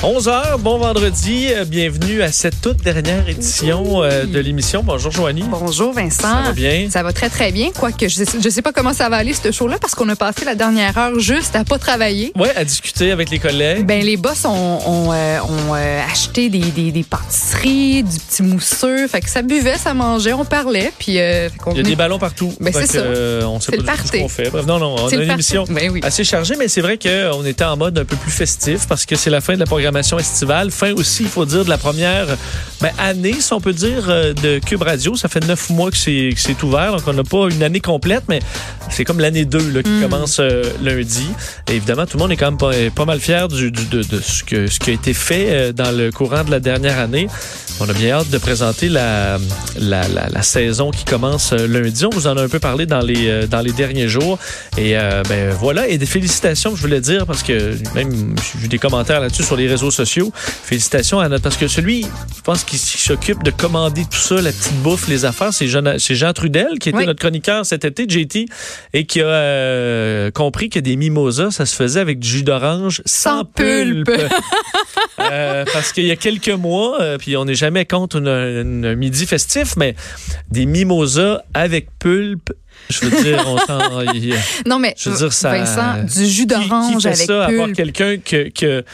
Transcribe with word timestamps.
11h, 0.00 0.58
bon 0.60 0.78
vendredi. 0.78 1.48
Euh, 1.50 1.64
bienvenue 1.64 2.22
à 2.22 2.30
cette 2.30 2.60
toute 2.60 2.76
dernière 2.84 3.28
édition 3.28 4.04
euh, 4.04 4.26
de 4.26 4.38
l'émission. 4.38 4.84
Bonjour, 4.84 5.10
Joanie. 5.10 5.42
Bonjour, 5.50 5.92
Vincent. 5.92 6.22
Ça 6.22 6.42
va 6.44 6.52
bien? 6.52 6.86
Ça 6.88 7.02
va 7.02 7.12
très, 7.12 7.28
très 7.28 7.50
bien. 7.50 7.70
Quoique, 7.76 8.06
je 8.06 8.20
ne 8.20 8.48
sais 8.48 8.62
pas 8.62 8.70
comment 8.70 8.92
ça 8.92 9.08
va 9.08 9.16
aller, 9.16 9.32
ce 9.32 9.50
show-là, 9.50 9.78
parce 9.80 9.96
qu'on 9.96 10.08
a 10.08 10.14
passé 10.14 10.44
la 10.44 10.54
dernière 10.54 10.96
heure 10.96 11.18
juste 11.18 11.56
à 11.56 11.64
pas 11.64 11.78
travailler. 11.78 12.30
Oui, 12.36 12.46
à 12.54 12.64
discuter 12.64 13.10
avec 13.10 13.28
les 13.30 13.40
collègues. 13.40 13.86
Ben, 13.86 14.00
les 14.04 14.16
boss 14.16 14.44
ont, 14.44 14.50
ont, 14.52 15.12
euh, 15.12 15.40
ont 15.40 15.74
euh, 15.74 16.00
acheté 16.08 16.48
des, 16.48 16.60
des, 16.60 16.92
des, 16.92 17.02
pâtisseries, 17.02 18.04
du 18.04 18.20
petit 18.20 18.44
mousseux. 18.44 19.08
Fait 19.08 19.20
que 19.20 19.28
ça 19.28 19.42
buvait, 19.42 19.78
ça 19.78 19.94
mangeait, 19.94 20.32
on 20.32 20.44
parlait. 20.44 20.92
Puis, 21.00 21.18
euh, 21.18 21.48
Il 21.72 21.76
y 21.76 21.80
a 21.80 21.82
des 21.82 21.96
ballons 21.96 22.20
partout. 22.20 22.54
Ben, 22.60 22.72
c'est 22.72 22.86
ça. 22.86 23.02
on 23.48 23.58
sait 23.58 23.72
pas 23.72 23.96
du 23.96 24.00
tout 24.00 24.06
ce 24.06 24.12
qu'on 24.12 24.28
fait. 24.28 24.50
Bref, 24.50 24.64
non, 24.64 24.78
non, 24.78 24.94
on 24.96 25.08
a 25.08 25.12
une 25.12 25.28
émission 25.28 25.64
ben, 25.68 25.90
oui. 25.90 26.02
assez 26.04 26.22
chargée, 26.22 26.54
mais 26.56 26.68
c'est 26.68 26.82
vrai 26.82 26.98
qu'on 26.98 27.44
était 27.44 27.64
en 27.64 27.76
mode 27.76 27.98
un 27.98 28.04
peu 28.04 28.14
plus 28.14 28.30
festif 28.30 28.86
parce 28.86 29.04
que 29.04 29.16
c'est 29.16 29.30
la 29.30 29.40
fin 29.40 29.54
de 29.54 29.58
la 29.58 29.66
programmation 29.66 29.87
estivale 29.96 30.70
fin 30.70 30.92
aussi, 30.92 31.24
il 31.24 31.28
faut 31.28 31.44
dire, 31.44 31.64
de 31.64 31.70
la 31.70 31.78
première 31.78 32.26
ben, 32.80 32.92
année, 32.98 33.34
si 33.40 33.52
on 33.52 33.60
peut 33.60 33.72
dire, 33.72 34.08
euh, 34.08 34.32
de 34.34 34.60
Cube 34.60 34.82
Radio. 34.82 35.16
Ça 35.16 35.28
fait 35.28 35.44
neuf 35.46 35.70
mois 35.70 35.90
que 35.90 35.96
c'est 35.96 36.62
ouvert, 36.62 36.92
donc 36.92 37.02
on 37.06 37.12
n'a 37.12 37.24
pas 37.24 37.48
une 37.50 37.62
année 37.62 37.80
complète, 37.80 38.24
mais 38.28 38.40
c'est 38.90 39.04
comme 39.04 39.20
l'année 39.20 39.44
2 39.44 39.82
qui 39.82 39.90
mm. 39.90 40.02
commence 40.02 40.38
euh, 40.40 40.62
lundi. 40.82 41.26
Et 41.68 41.76
évidemment, 41.76 42.06
tout 42.06 42.16
le 42.16 42.22
monde 42.22 42.32
est 42.32 42.36
quand 42.36 42.50
même 42.50 42.58
pas, 42.58 42.72
pas 42.94 43.04
mal 43.04 43.20
fier 43.20 43.48
du, 43.48 43.70
de, 43.70 44.02
de, 44.02 44.20
ce, 44.20 44.44
que, 44.44 44.66
ce 44.66 44.78
qui 44.78 44.90
a 44.90 44.92
été 44.92 45.14
fait 45.14 45.46
euh, 45.48 45.72
dans 45.72 45.96
le 45.96 46.12
courant 46.12 46.44
de 46.44 46.50
la 46.50 46.60
dernière 46.60 46.98
année. 46.98 47.28
On 47.80 47.88
a 47.88 47.92
bien 47.92 48.16
hâte 48.16 48.30
de 48.30 48.38
présenter 48.38 48.88
la, 48.88 49.38
la, 49.78 50.02
la, 50.08 50.42
saison 50.42 50.90
qui 50.90 51.04
commence 51.04 51.52
lundi. 51.52 52.04
On 52.06 52.10
vous 52.10 52.26
en 52.26 52.36
a 52.36 52.42
un 52.42 52.48
peu 52.48 52.58
parlé 52.58 52.86
dans 52.86 53.00
les, 53.00 53.46
dans 53.46 53.60
les 53.60 53.70
derniers 53.70 54.08
jours. 54.08 54.36
Et 54.76 54.94
ben 55.28 55.50
voilà, 55.60 55.86
et 55.86 55.96
des 55.96 56.06
félicitations, 56.06 56.74
je 56.74 56.80
voulais 56.80 57.00
dire, 57.00 57.24
parce 57.24 57.44
que 57.44 57.76
même 57.94 58.34
j'ai 58.36 58.58
vu 58.58 58.66
des 58.66 58.80
commentaires 58.80 59.20
là-dessus 59.20 59.44
sur 59.44 59.54
les 59.54 59.68
réseaux 59.68 59.77
sociaux. 59.90 60.32
Félicitations 60.34 61.20
à 61.20 61.28
notre... 61.28 61.42
Parce 61.42 61.56
que 61.56 61.68
celui, 61.68 62.02
je 62.02 62.42
pense, 62.42 62.64
qui 62.64 62.78
s'occupe 62.78 63.42
de 63.42 63.50
commander 63.50 64.04
tout 64.04 64.18
ça, 64.18 64.40
la 64.40 64.52
petite 64.52 64.82
bouffe, 64.82 65.08
les 65.08 65.24
affaires, 65.24 65.52
c'est 65.52 65.68
Jean, 65.68 65.96
Jean 65.98 66.32
Trudel, 66.32 66.78
qui 66.78 66.90
était 66.90 67.06
notre 67.06 67.20
chroniqueur 67.20 67.64
cet 67.64 67.84
été, 67.84 68.06
JT, 68.08 68.46
et 68.92 69.04
qui 69.04 69.20
a 69.20 69.26
euh, 69.26 70.30
compris 70.30 70.70
que 70.70 70.80
des 70.80 70.96
mimosas, 70.96 71.50
ça 71.52 71.66
se 71.66 71.74
faisait 71.74 72.00
avec 72.00 72.18
du 72.18 72.28
jus 72.28 72.42
d'orange 72.42 73.02
sans, 73.04 73.44
pulpe. 73.44 74.10
euh, 75.20 75.64
parce 75.72 75.92
qu'il 75.92 76.04
y 76.04 76.10
a 76.10 76.16
quelques 76.16 76.48
mois, 76.48 77.00
euh, 77.00 77.18
puis 77.18 77.36
on 77.36 77.44
n'est 77.44 77.54
jamais 77.54 77.84
contre 77.84 78.20
un 78.20 78.94
midi 78.94 79.26
festif, 79.26 79.76
mais 79.76 79.94
des 80.50 80.66
mimosas 80.66 81.42
avec 81.54 81.88
pulpe 81.98 82.52
je 82.90 83.04
veux 83.04 83.22
dire, 83.22 83.44
on 83.46 83.58
s'en. 83.58 83.78
non, 84.66 84.78
mais. 84.78 84.94
Je 84.96 85.10
veux 85.10 85.16
dire, 85.16 85.32
ça. 85.32 85.50
Vincent, 85.50 86.04
du 86.04 86.26
jus 86.26 86.46
d'orange 86.46 87.04
avec 87.04 87.18
ça, 87.18 87.46
pulpe. 87.46 87.60
À 87.60 87.66
part 87.66 87.72
quelqu'un 87.74 88.16
que, 88.18 88.48
que 88.48 88.84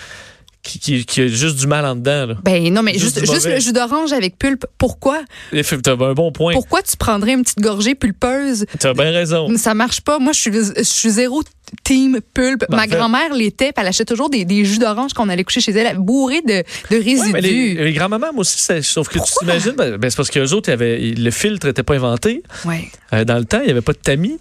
qui, 0.65 1.05
qui, 1.05 1.21
a 1.21 1.27
juste 1.29 1.57
du 1.57 1.67
mal 1.67 1.85
en 1.85 1.95
dedans. 1.95 2.27
Là. 2.27 2.35
Ben 2.43 2.73
non, 2.73 2.83
mais 2.83 2.99
juste, 2.99 3.21
juste, 3.21 3.47
le 3.47 3.61
jus 3.61 3.73
d'orange 3.73 4.13
avec 4.13 4.39
pulpe, 4.39 4.67
pourquoi? 4.79 5.23
T'as 5.53 5.93
un 5.93 6.15
bon 6.15 6.33
point. 6.33 6.55
Pourquoi 6.55 6.83
tu 6.83 6.97
prendrais 6.97 7.35
une 7.35 7.43
petite 7.43 7.61
gorgée 7.61 7.95
pulpeuse? 7.95 8.65
T'as 8.79 8.95
bien 8.95 9.11
raison. 9.11 9.55
Ça 9.57 9.75
marche 9.75 10.01
pas. 10.01 10.19
Moi, 10.19 10.33
je 10.33 10.41
suis, 10.41 10.53
je 10.53 10.83
suis 10.83 11.11
zéro 11.11 11.43
team 11.83 12.21
pulpe. 12.33 12.65
Ma 12.71 12.87
grand-mère 12.87 13.35
l'était, 13.35 13.73
elle 13.77 13.87
achetait 13.87 14.05
toujours 14.05 14.31
des, 14.31 14.45
des 14.45 14.65
jus 14.65 14.79
d'orange 14.79 15.13
qu'on 15.13 15.29
allait 15.29 15.45
coucher 15.45 15.61
chez 15.61 15.73
elle, 15.73 15.99
bourrés 15.99 16.43
de, 16.43 16.63
de 16.91 16.97
résidus. 16.97 17.33
Ouais, 17.33 17.41
les, 17.41 17.75
les 17.75 17.93
grands-mamans 17.93 18.33
aussi, 18.37 18.59
sauf 18.83 19.09
que 19.09 19.19
tu 19.19 19.33
t'imagines, 19.39 19.73
ben, 19.73 19.97
ben, 19.97 20.11
c'est 20.11 20.17
parce 20.17 20.31
qu'eux 20.31 20.53
autres, 20.53 20.73
avait, 20.73 20.99
le 20.99 21.31
filtre 21.31 21.67
n'était 21.67 21.83
pas 21.83 21.95
inventé. 21.95 22.43
Ouais. 22.65 22.91
Euh, 23.13 23.25
dans 23.25 23.39
le 23.39 23.45
temps, 23.45 23.61
il 23.61 23.67
n'y 23.67 23.71
avait 23.71 23.83
pas 23.83 23.93
de 23.93 23.99
tamis. 23.99 24.39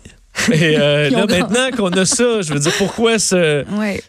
Et 0.52 0.78
euh, 0.78 1.10
là, 1.10 1.26
maintenant 1.28 1.70
qu'on 1.76 1.90
a 1.90 2.06
ça, 2.06 2.42
je 2.42 2.54
veux 2.54 2.60
dire, 2.60 2.72
pourquoi 2.78 3.20
ce. 3.20 3.64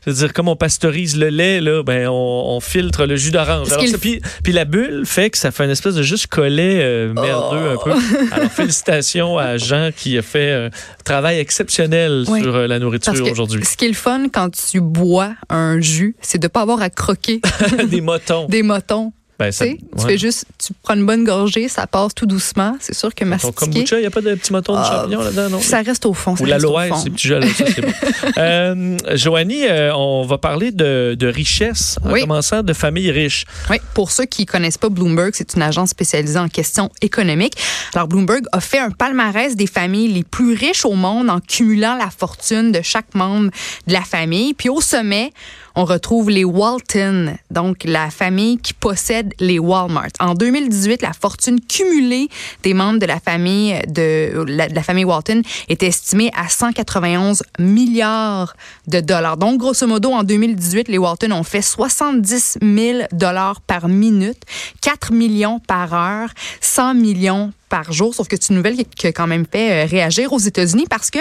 Je 0.05 0.11
veux 0.11 0.17
dire, 0.17 0.33
comme 0.33 0.49
on 0.49 0.57
pasteurise 0.57 1.17
le 1.17 1.29
lait, 1.29 1.61
là, 1.61 1.83
ben, 1.83 2.09
on, 2.09 2.59
filtre 2.61 3.07
le 3.07 3.17
jus 3.17 3.31
d'orange. 3.31 3.69
Puis, 4.01 4.21
puis 4.43 4.53
la 4.53 4.65
bulle 4.65 5.05
fait 5.05 5.31
que 5.31 5.39
ça 5.39 5.51
fait 5.51 5.65
une 5.65 5.71
espèce 5.71 5.95
de 5.95 6.03
juste 6.03 6.29
collet 6.29 6.81
euh, 6.83 7.13
merdeux 7.13 7.71
un 7.71 7.77
peu. 7.77 7.93
Oh. 7.95 8.17
Alors, 8.33 8.51
félicitations 8.51 9.39
à 9.39 9.59
Jean 9.59 9.91
qui 9.95 10.17
a 10.17 10.23
fait 10.23 10.53
un 10.53 10.71
travail 11.05 11.39
exceptionnel 11.39 12.25
sur 12.25 12.55
euh, 12.55 12.67
la 12.67 12.79
nourriture 12.79 13.13
aujourd'hui. 13.31 13.65
Ce 13.65 13.77
qui 13.77 13.85
est 13.85 13.89
le 13.89 13.95
fun 13.95 14.29
quand 14.33 14.51
tu 14.51 14.81
bois 14.81 15.35
un 15.51 15.81
jus, 15.81 16.17
c'est 16.21 16.39
de 16.39 16.47
ne 16.47 16.49
pas 16.49 16.63
avoir 16.63 16.81
à 16.81 16.91
croquer 16.91 17.41
des 17.89 18.01
motons. 18.01 18.47
Des 18.47 18.63
motons. 18.63 19.13
Ben, 19.39 19.51
ça, 19.51 19.65
tu 19.67 20.07
fais 20.07 20.17
juste, 20.17 20.45
tu 20.65 20.73
prends 20.83 20.95
une 20.95 21.07
bonne 21.07 21.25
gorgée, 21.25 21.69
ça 21.69 21.87
passe 21.87 22.15
tout 22.15 22.27
doucement. 22.27 22.77
C'est 22.81 22.95
sûr 22.95 23.13
que 23.15 23.25
mastiquer... 23.25 23.53
Ton 23.53 23.67
kombucha, 23.67 23.97
il 23.97 24.01
n'y 24.03 24.07
a 24.07 24.11
pas 24.11 24.21
de 24.21 24.35
petits 24.35 24.53
motons 24.53 24.75
de 24.75 24.79
ah, 24.81 24.93
champignons 24.93 25.23
là-dedans, 25.23 25.51
non? 25.51 25.61
Ça 25.61 25.83
reste 25.83 26.07
au 26.07 26.15
fond. 26.15 26.37
Ou 26.39 26.45
l'aloe, 26.45 26.95
c'est 27.03 27.11
petit 27.11 27.29
jeu, 27.29 27.41
ça, 27.41 27.65
c'est 27.67 27.81
bon. 27.81 27.93
euh, 28.39 28.97
Joanie, 29.15 29.67
euh, 29.67 29.95
on 29.95 30.25
va 30.25 30.39
parler 30.39 30.71
de, 30.71 31.17
de 31.19 31.27
richesse, 31.27 31.99
en 32.05 32.13
commençant 32.13 32.63
de 32.63 32.73
familles 32.73 33.11
riches. 33.11 33.45
Oui, 33.71 33.79
pour 33.95 34.13
ceux 34.13 34.27
qui 34.27 34.47
connaissent 34.47 34.79
pas 34.79 34.89
Bloomberg, 34.89 35.33
c'est 35.35 35.55
une 35.55 35.63
agence 35.63 35.91
spécialisée 35.91 36.39
en 36.39 36.49
questions 36.49 36.91
économiques. 37.03 37.57
Alors, 37.95 38.07
Bloomberg 38.07 38.45
a 38.53 38.61
fait 38.61 38.79
un 38.79 38.91
palmarès 38.91 39.57
des 39.57 39.67
familles 39.67 40.13
les 40.13 40.23
plus 40.23 40.55
riches 40.55 40.85
au 40.85 40.95
monde 40.95 41.29
en 41.29 41.41
cumulant 41.41 41.97
la 41.97 42.11
fortune 42.11 42.71
de 42.71 42.83
chaque 42.83 43.15
membre 43.15 43.51
de 43.87 43.93
la 43.93 44.03
famille. 44.03 44.55
Puis 44.55 44.69
au 44.69 44.81
sommet, 44.81 45.33
on 45.75 45.85
retrouve 45.85 46.31
les 46.31 46.45
Walton, 46.45 47.37
donc 47.51 47.85
la 47.85 48.11
famille 48.11 48.59
qui 48.59 48.75
possède 48.75 49.35
les 49.41 49.59
Walmart. 49.59 50.11
En 50.21 50.35
2018, 50.35 51.03
la 51.03 51.13
fortune 51.13 51.61
cumulée 51.61 52.29
des 52.63 52.75
membres 52.75 52.99
de 52.99 53.07
la 53.07 53.21
famille 53.21 53.81
de 53.89 54.45
la, 54.47 54.83
famille 54.83 55.05
Walton 55.05 55.43
est 55.69 55.83
estimée 55.83 56.31
à 56.37 56.49
191 56.49 57.43
milliards 57.59 58.55
de 58.87 59.01
dollars. 59.01 59.37
Donc, 59.37 59.59
grosso 59.59 59.87
modo, 59.87 60.13
en 60.13 60.23
2018, 60.23 60.89
les 60.89 60.99
Walton 60.99 61.33
ont 61.33 61.43
fait 61.43 61.63
70 61.63 62.59
000 62.63 62.99
dollars 63.13 63.61
par 63.61 63.89
minute, 63.89 64.43
4 64.81 65.13
millions 65.13 65.61
par 65.61 65.93
heure, 65.95 66.31
100 66.61 66.95
millions 66.95 67.53
par 67.69 67.93
jour. 67.93 68.15
Sauf 68.15 68.29
que 68.29 68.37
c'est 68.41 68.51
une 68.51 68.57
nouvelle 68.57 68.77
qui 68.77 69.07
a 69.07 69.13
quand 69.13 69.27
même 69.27 69.47
fait 69.51 69.85
euh, 69.85 69.89
réagir 69.89 70.33
aux 70.33 70.39
États-Unis 70.39 70.87
parce 70.89 71.11
que 71.11 71.19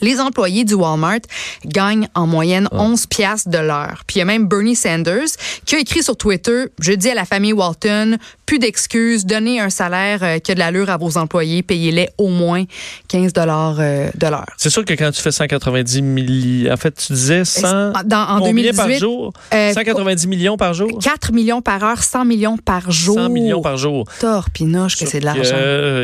les 0.00 0.20
employés 0.20 0.64
du 0.64 0.74
Walmart 0.74 1.20
gagnent 1.64 2.08
en 2.14 2.26
moyenne 2.26 2.68
11 2.72 3.06
piastres 3.06 3.50
de 3.50 3.58
l'heure. 3.58 4.02
Puis 4.06 4.16
il 4.16 4.18
y 4.20 4.22
a 4.22 4.24
même 4.24 4.46
Bernie 4.46 4.76
Sanders 4.76 5.28
qui 5.64 5.76
a 5.76 5.78
écrit 5.78 6.02
sur 6.02 6.16
Twitter, 6.16 6.66
je 6.80 6.92
dis 6.92 7.10
à 7.10 7.14
la 7.14 7.24
famille 7.24 7.52
Walton, 7.52 8.18
plus 8.50 8.58
d'excuses, 8.58 9.26
donnez 9.26 9.60
un 9.60 9.70
salaire 9.70 10.18
euh, 10.22 10.38
qui 10.40 10.50
a 10.50 10.54
de 10.54 10.58
l'allure 10.58 10.90
à 10.90 10.96
vos 10.96 11.16
employés, 11.16 11.62
payez-les 11.62 12.08
au 12.18 12.28
moins 12.28 12.64
15 13.06 13.32
dollars 13.32 13.76
euh, 13.78 14.10
de 14.16 14.26
l'heure. 14.26 14.46
C'est 14.56 14.70
sûr 14.70 14.84
que 14.84 14.92
quand 14.94 15.12
tu 15.12 15.22
fais 15.22 15.30
190 15.30 16.02
millions, 16.02 16.72
en 16.72 16.76
fait, 16.76 16.92
tu 16.92 17.12
disais 17.12 17.44
100 17.44 17.92
Dans, 18.06 18.16
en 18.16 18.40
2018, 18.40 18.76
par 18.76 18.90
jour? 18.90 19.32
190 19.52 20.24
euh, 20.24 20.28
millions 20.28 20.56
par 20.56 20.74
jour? 20.74 20.98
4 21.00 21.32
millions 21.32 21.62
par 21.62 21.84
heure, 21.84 22.02
100 22.02 22.24
millions 22.24 22.56
par 22.56 22.90
jour. 22.90 23.14
100 23.14 23.28
millions 23.28 23.62
par 23.62 23.76
jour. 23.76 24.04
Torpinoche 24.18 24.96
que 24.96 25.06
c'est 25.06 25.20
de 25.20 25.26
l'argent. 25.26 25.54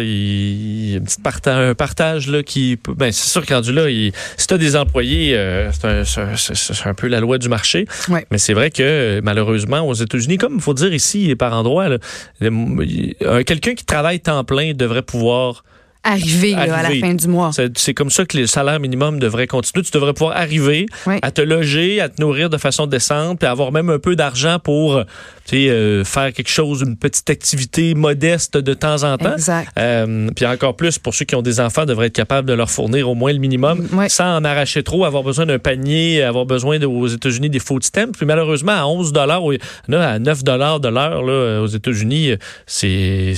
Il 0.00 0.90
y 0.90 0.94
a 0.94 0.98
un 0.98 1.02
petit 1.02 1.20
partage, 1.20 1.70
un 1.70 1.74
partage 1.74 2.28
là, 2.28 2.44
qui... 2.44 2.78
Ben, 2.96 3.10
c'est 3.10 3.28
sûr 3.28 3.44
qu'en 3.44 3.60
là, 3.76 3.90
il, 3.90 4.12
si 4.36 4.46
tu 4.46 4.54
as 4.54 4.58
des 4.58 4.76
employés, 4.76 5.38
c'est 5.72 6.86
un, 6.86 6.94
peu 6.94 7.06
la 7.06 7.20
loi 7.20 7.38
du 7.38 7.48
marché. 7.48 7.86
Mais 8.30 8.38
c'est 8.38 8.54
vrai 8.54 8.70
que 8.70 9.20
malheureusement, 9.22 9.80
aux 9.80 9.94
États-Unis, 9.94 10.38
comme 10.38 10.56
il 10.56 10.60
faut 10.60 10.74
dire 10.74 10.92
ici 10.92 11.34
par 11.36 11.52
endroit, 11.52 11.86
quelqu'un 12.40 13.74
qui 13.74 13.84
travaille 13.84 14.20
temps 14.20 14.42
plein 14.44 14.72
devrait 14.74 15.02
pouvoir 15.02 15.62
arriver, 16.06 16.54
à 16.54 16.66
la 16.66 16.90
fin 16.90 17.14
du 17.14 17.28
mois. 17.28 17.50
C'est 17.74 17.94
comme 17.94 18.10
ça 18.10 18.24
que 18.24 18.38
le 18.38 18.46
salaire 18.46 18.80
minimum 18.80 19.18
devrait 19.18 19.46
continuer. 19.46 19.84
Tu 19.84 19.90
devrais 19.92 20.12
pouvoir 20.12 20.36
arriver 20.36 20.86
à 21.22 21.30
te 21.30 21.42
loger, 21.42 22.00
à 22.00 22.08
te 22.08 22.20
nourrir 22.20 22.50
de 22.50 22.58
façon 22.58 22.86
décente, 22.86 23.40
puis 23.40 23.48
avoir 23.48 23.72
même 23.72 23.90
un 23.90 23.98
peu 23.98 24.16
d'argent 24.16 24.58
pour 24.58 25.02
euh, 25.54 26.04
faire 26.04 26.32
quelque 26.32 26.50
chose, 26.50 26.82
une 26.86 26.96
petite 26.96 27.28
activité 27.30 27.94
modeste 27.94 28.56
de 28.56 28.74
temps 28.74 29.02
en 29.04 29.16
temps. 29.16 29.34
Exact. 29.34 29.70
Euh, 29.78 30.30
puis 30.34 30.46
encore 30.46 30.76
plus, 30.76 30.98
pour 30.98 31.14
ceux 31.14 31.24
qui 31.24 31.34
ont 31.34 31.42
des 31.42 31.60
enfants, 31.60 31.84
devraient 31.84 32.06
être 32.06 32.12
capables 32.12 32.48
de 32.48 32.54
leur 32.54 32.70
fournir 32.70 33.08
au 33.08 33.14
moins 33.14 33.32
le 33.32 33.38
minimum 33.38 33.86
sans 34.08 34.36
en 34.36 34.44
arracher 34.44 34.82
trop, 34.82 35.04
avoir 35.04 35.22
besoin 35.22 35.46
d'un 35.46 35.58
panier, 35.58 36.22
avoir 36.22 36.46
besoin 36.46 36.80
aux 36.82 37.06
États-Unis 37.06 37.50
des 37.50 37.58
food 37.58 37.84
stamps. 37.84 38.12
Puis 38.12 38.26
malheureusement, 38.26 38.72
à 38.72 38.86
11 38.86 39.12
dollars, 39.12 39.42
à 39.92 40.18
9 40.18 40.44
dollars 40.44 40.80
de 40.80 40.88
l'heure 40.88 41.62
aux 41.62 41.66
États-Unis, 41.66 42.34
c'est 42.66 43.34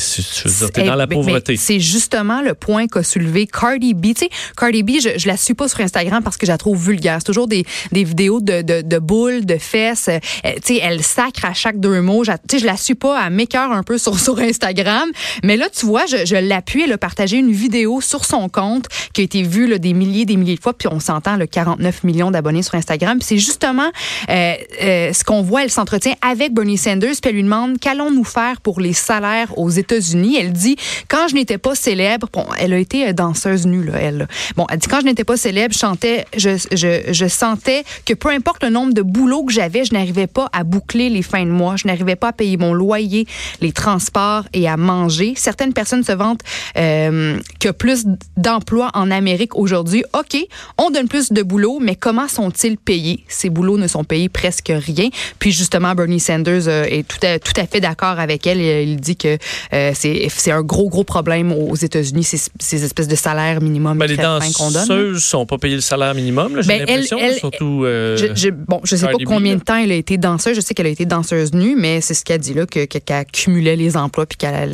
dans 0.87 0.95
la 0.95 1.07
pauvreté. 1.07 1.57
C'est 1.57 1.81
justement 1.81 2.43
le 2.43 2.55
point 2.55 2.87
qu'a 2.87 3.03
soulevé 3.03 3.47
Cardi 3.47 3.95
B. 3.95 4.15
Tu 4.15 4.25
sais, 4.25 4.31
Cardi 4.57 4.83
B, 4.83 4.93
je, 5.03 5.19
je 5.19 5.27
la 5.27 5.37
suis 5.37 5.55
pas 5.55 5.69
sur 5.69 5.81
Instagram 5.81 6.23
parce 6.23 6.37
que 6.37 6.47
je 6.47 6.53
la 6.53 6.59
trouve 6.59 6.83
vulgaire. 6.83 7.17
C'est 7.19 7.27
toujours 7.27 7.49
des, 7.49 7.65
des 7.93 8.05
vidéos 8.05 8.41
de, 8.41 8.63
de, 8.63 8.83
de 8.83 8.99
boules, 8.99 9.45
de 9.45 9.57
fesses. 9.59 10.09
Euh, 10.09 10.19
tu 10.65 10.75
sais, 10.75 10.81
elle 10.83 11.03
sacre 11.03 11.45
à 11.45 11.55
chaque 11.55 11.81
deux 11.81 11.98
deux. 12.03 12.25
Je, 12.25 12.59
je 12.59 12.67
la 12.67 12.77
suis 12.77 12.95
pas, 12.95 13.19
à 13.19 13.31
m'écœure 13.31 13.73
un 13.73 13.83
peu 13.83 13.99
sur, 14.17 14.39
Instagram. 14.39 15.09
Mais 15.43 15.57
là, 15.57 15.69
tu 15.71 15.87
vois, 15.87 16.07
je, 16.07 16.37
l'appuie. 16.37 16.85
Elle 16.85 16.93
a 16.93 16.99
partagé 16.99 17.39
une 17.39 17.53
vidéo 17.53 18.01
sur 18.01 18.25
son 18.25 18.49
compte 18.49 18.87
qui 19.13 19.23
a 19.23 19.25
été 19.25 19.43
vue 19.43 19.79
des 19.79 19.93
milliers 19.93 20.25
des 20.25 20.37
milliers 20.37 20.57
de 20.57 20.61
fois. 20.61 20.73
Puis 20.73 20.89
on 20.91 21.01
s'entend, 21.01 21.37
le 21.37 21.47
49 21.47 22.05
millions 22.05 22.31
d'abonnés 22.31 22.63
sur 22.63 22.75
Instagram. 22.75 23.19
c'est 23.21 23.39
justement 23.39 23.91
euh, 24.31 24.55
euh, 24.83 25.13
ce 25.13 25.25
qu'on 25.25 25.43
voit. 25.43 25.65
Elle 25.65 25.71
s'entretient 25.71 26.15
avec 26.23 26.53
Bernie 26.53 26.79
Sanders. 26.79 27.15
Puis 27.21 27.31
elle 27.31 27.35
lui 27.35 27.43
demande 27.43 27.79
qu'allons-nous 27.79 28.25
faire 28.25 28.61
pour 28.61 28.81
les 28.81 28.93
salaires 28.93 29.57
aux 29.59 29.71
États-Unis? 29.71 30.37
Elle 30.39 30.53
dit, 30.53 30.77
quand 31.09 31.29
je 31.29 31.35
n'étais 31.35 31.59
pas 31.59 31.75
célèbre, 31.75 32.29
bon, 32.33 32.47
elle 32.59 32.73
a 32.73 32.79
été 32.79 33.13
danseuse 33.13 33.67
nue, 33.67 33.91
elle. 33.99 34.29
Bon, 34.57 34.67
elle 34.71 34.79
dit, 34.79 34.89
quand 34.89 35.01
je 35.01 35.07
n'étais 35.07 35.25
pas 35.25 35.37
célèbre, 35.37 35.75
je 35.75 35.79
chantais, 35.79 36.25
je, 36.37 37.29
sentais 37.29 37.85
que 38.05 38.15
peu 38.15 38.31
importe 38.31 38.63
le 38.63 38.71
nombre 38.71 38.95
de 38.95 39.03
boulots 39.03 39.45
que 39.45 39.53
j'avais, 39.53 39.85
je 39.85 39.95
n'arrivais 39.95 40.27
pas 40.27 40.49
à 40.53 40.65
boucler 40.65 41.09
les 41.09 41.23
fins 41.23 41.45
de 41.45 41.51
mois. 41.51 41.77
N'arrivais 41.89 42.17
pas 42.17 42.29
à 42.29 42.33
payer 42.33 42.57
mon 42.57 42.73
loyer, 42.73 43.27
les 43.61 43.73
transports 43.73 44.45
et 44.53 44.69
à 44.69 44.77
manger. 44.77 45.35
Certaines 45.37 45.73
personnes 45.73 46.05
se 46.05 46.13
vantent 46.13 46.43
euh, 46.77 47.39
qu'il 47.59 47.69
y 47.69 47.71
a 47.71 47.73
plus 47.73 48.07
d'emplois 48.37 48.91
en 48.95 49.11
Amérique 49.11 49.57
aujourd'hui. 49.57 50.05
OK, 50.19 50.37
on 50.79 50.91
donne 50.91 51.09
plus 51.09 51.33
de 51.33 51.43
boulot, 51.43 51.79
mais 51.81 51.97
comment 51.97 52.29
sont-ils 52.29 52.77
payés? 52.77 53.25
Ces 53.29 53.51
boulots 53.51 53.79
ne 53.79 53.89
sont 53.89 54.05
payés 54.05 54.29
presque 54.29 54.73
rien. 54.73 55.09
Puis 55.39 55.53
justement, 55.53 55.95
Bernie 55.95 56.21
Sanders 56.21 56.69
euh, 56.69 56.85
est 56.85 57.07
tout 57.07 57.25
à, 57.27 57.39
tout 57.39 57.59
à 57.61 57.67
fait 57.67 57.81
d'accord 57.81 58.19
avec 58.19 58.47
elle. 58.47 58.61
Il 58.61 59.01
dit 59.01 59.17
que 59.17 59.39
euh, 59.73 59.93
c'est 59.95 60.53
un 60.53 60.63
gros, 60.63 60.89
gros 60.89 61.05
problème 61.05 61.53
aux 61.53 61.77
États-Unis, 61.77 62.25
ces, 62.25 62.41
ces 62.59 62.85
espèces 62.85 63.09
de 63.09 63.17
salaires 63.17 63.61
minimum 63.61 63.99
ben, 63.99 64.07
les 64.07 64.17
danseuses 64.17 65.23
sont 65.23 65.47
pas 65.47 65.59
payées 65.59 65.77
le 65.77 65.81
salaire 65.81 66.15
minimum, 66.15 66.59
j'ai 66.61 66.69
ben, 66.69 66.79
l'impression, 66.81 67.19
surtout... 67.39 67.85
Euh, 67.85 68.17
je, 68.17 68.27
je, 68.35 68.51
bon, 68.51 68.81
je 68.85 68.97
sais 68.97 69.07
pas 69.07 69.13
combien 69.25 69.57
de 69.57 69.61
temps 69.61 69.77
elle 69.77 69.93
a 69.93 69.97
été 69.97 70.17
danseuse. 70.17 70.57
Je 70.57 70.61
sais 70.61 70.75
qu'elle 70.75 70.87
a 70.87 70.91
été 70.91 71.07
danseuse 71.07 71.53
nue, 71.53 71.77
mais 71.79 72.01
c'est 72.01 72.15
ce 72.15 72.25
qu'elle 72.25 72.41
dit 72.41 72.55
là, 72.55 72.67
qu'elle 72.67 73.17
accumulait 73.17 73.77
les 73.77 73.97
emplois 73.97 74.27
puis 74.27 74.37
qu'elle 74.37 74.71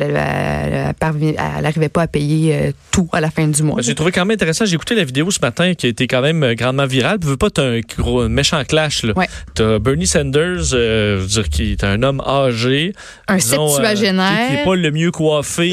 n'arrivait 1.61 1.89
pas 1.89 2.01
à 2.01 2.07
payer 2.07 2.55
euh, 2.55 2.71
tout 2.91 3.07
à 3.11 3.21
la 3.21 3.29
fin 3.29 3.47
du 3.47 3.63
mois. 3.63 3.75
Ben, 3.77 3.83
j'ai 3.83 3.95
trouvé 3.95 4.11
quand 4.11 4.25
même 4.25 4.33
intéressant. 4.33 4.65
J'ai 4.65 4.75
écouté 4.75 4.95
la 4.95 5.03
vidéo 5.03 5.29
ce 5.31 5.39
matin 5.41 5.73
qui 5.75 5.85
a 5.85 5.89
été 5.89 6.07
quand 6.07 6.21
même 6.21 6.43
euh, 6.43 6.55
grandement 6.55 6.87
virale. 6.87 7.19
Tu 7.21 7.27
veux 7.27 7.37
pas, 7.37 7.49
t'as 7.49 7.63
un 7.63 7.79
gros 7.97 8.27
méchant 8.27 8.63
clash. 8.63 9.03
Là. 9.03 9.13
Ouais. 9.15 9.27
T'as 9.53 9.79
Bernie 9.79 10.07
Sanders, 10.07 10.73
euh, 10.73 11.25
dire, 11.25 11.49
qui 11.49 11.71
est 11.71 11.83
un 11.83 12.01
homme 12.03 12.21
âgé. 12.25 12.93
Un 13.27 13.39
septuagénaire. 13.39 14.47
qui 14.47 14.55
n'est 14.55 14.63
pas 14.63 14.75
le 14.75 14.91
mieux 14.91 15.11
coiffé, 15.11 15.69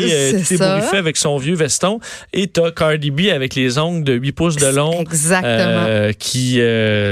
qui 0.47 0.55
est 0.55 0.63
avec 0.93 1.17
son 1.17 1.39
vieux 1.39 1.57
veston. 1.57 1.99
Et 2.33 2.47
t'as 2.47 2.71
Cardi 2.71 3.11
B 3.11 3.29
avec 3.33 3.55
les 3.55 3.79
ongles 3.79 4.05
de 4.05 4.13
8 4.13 4.33
pouces 4.33 4.57
de 4.57 4.67
long. 4.67 5.01
Exactement. 5.01 6.13
qui, 6.19 6.55
tu 6.55 6.61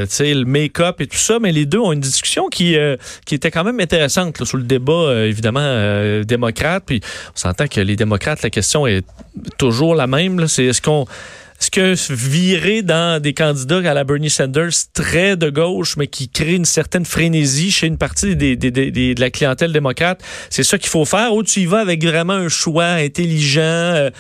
sais, 0.09 0.35
le 0.35 0.45
make-up 0.45 1.01
et 1.01 1.07
tout 1.07 1.17
ça. 1.17 1.39
Mais 1.41 1.53
les 1.53 1.65
deux 1.65 1.79
ont 1.79 1.93
une 1.93 2.01
discussion 2.01 2.49
qui, 2.49 2.77
qui 3.25 3.35
était 3.35 3.51
quand 3.51 3.65
même 3.65 3.81
intéressante 3.81 4.10
là, 4.17 4.47
sur 4.47 4.57
le 4.57 4.65
débat, 4.65 5.25
évidemment, 5.27 6.23
démocrate. 6.23 6.85
Puis 6.87 7.01
on 7.35 7.39
s'entend 7.39 7.67
que 7.67 7.81
les 7.81 7.97
démocrates, 7.97 8.43
la 8.43 8.51
question 8.51 8.87
est 8.87 9.05
toujours 9.59 9.95
la 9.95 10.07
même. 10.07 10.47
C'est 10.49 10.65
est-ce 10.65 10.83
qu'on 10.83 11.07
est-ce 11.61 11.71
que 11.71 12.15
virer 12.15 12.81
dans 12.81 13.21
des 13.21 13.35
candidats 13.35 13.91
à 13.91 13.93
la 13.93 14.03
Bernie 14.03 14.31
Sanders 14.31 14.71
très 14.95 15.37
de 15.37 15.51
gauche, 15.51 15.99
mais 15.99 16.07
qui 16.07 16.31
crée 16.31 16.55
une 16.55 16.65
certaine 16.65 17.05
frénésie 17.05 17.71
chez 17.71 17.87
une 17.87 17.99
partie 17.99 18.35
des, 18.35 18.57
des, 18.57 18.71
des, 18.71 19.15
de 19.15 19.21
la 19.21 19.31
clientèle 19.31 19.71
démocrate, 19.71 20.23
c'est 20.49 20.63
ça 20.63 20.79
qu'il 20.79 20.89
faut 20.89 21.05
faire? 21.05 21.35
Ou 21.35 21.43
tu 21.43 21.61
y 21.61 21.67
vas 21.67 21.81
avec 21.81 22.03
vraiment 22.03 22.33
un 22.33 22.49
choix 22.49 22.87
intelligent, 22.87 23.61
euh, 23.61 24.11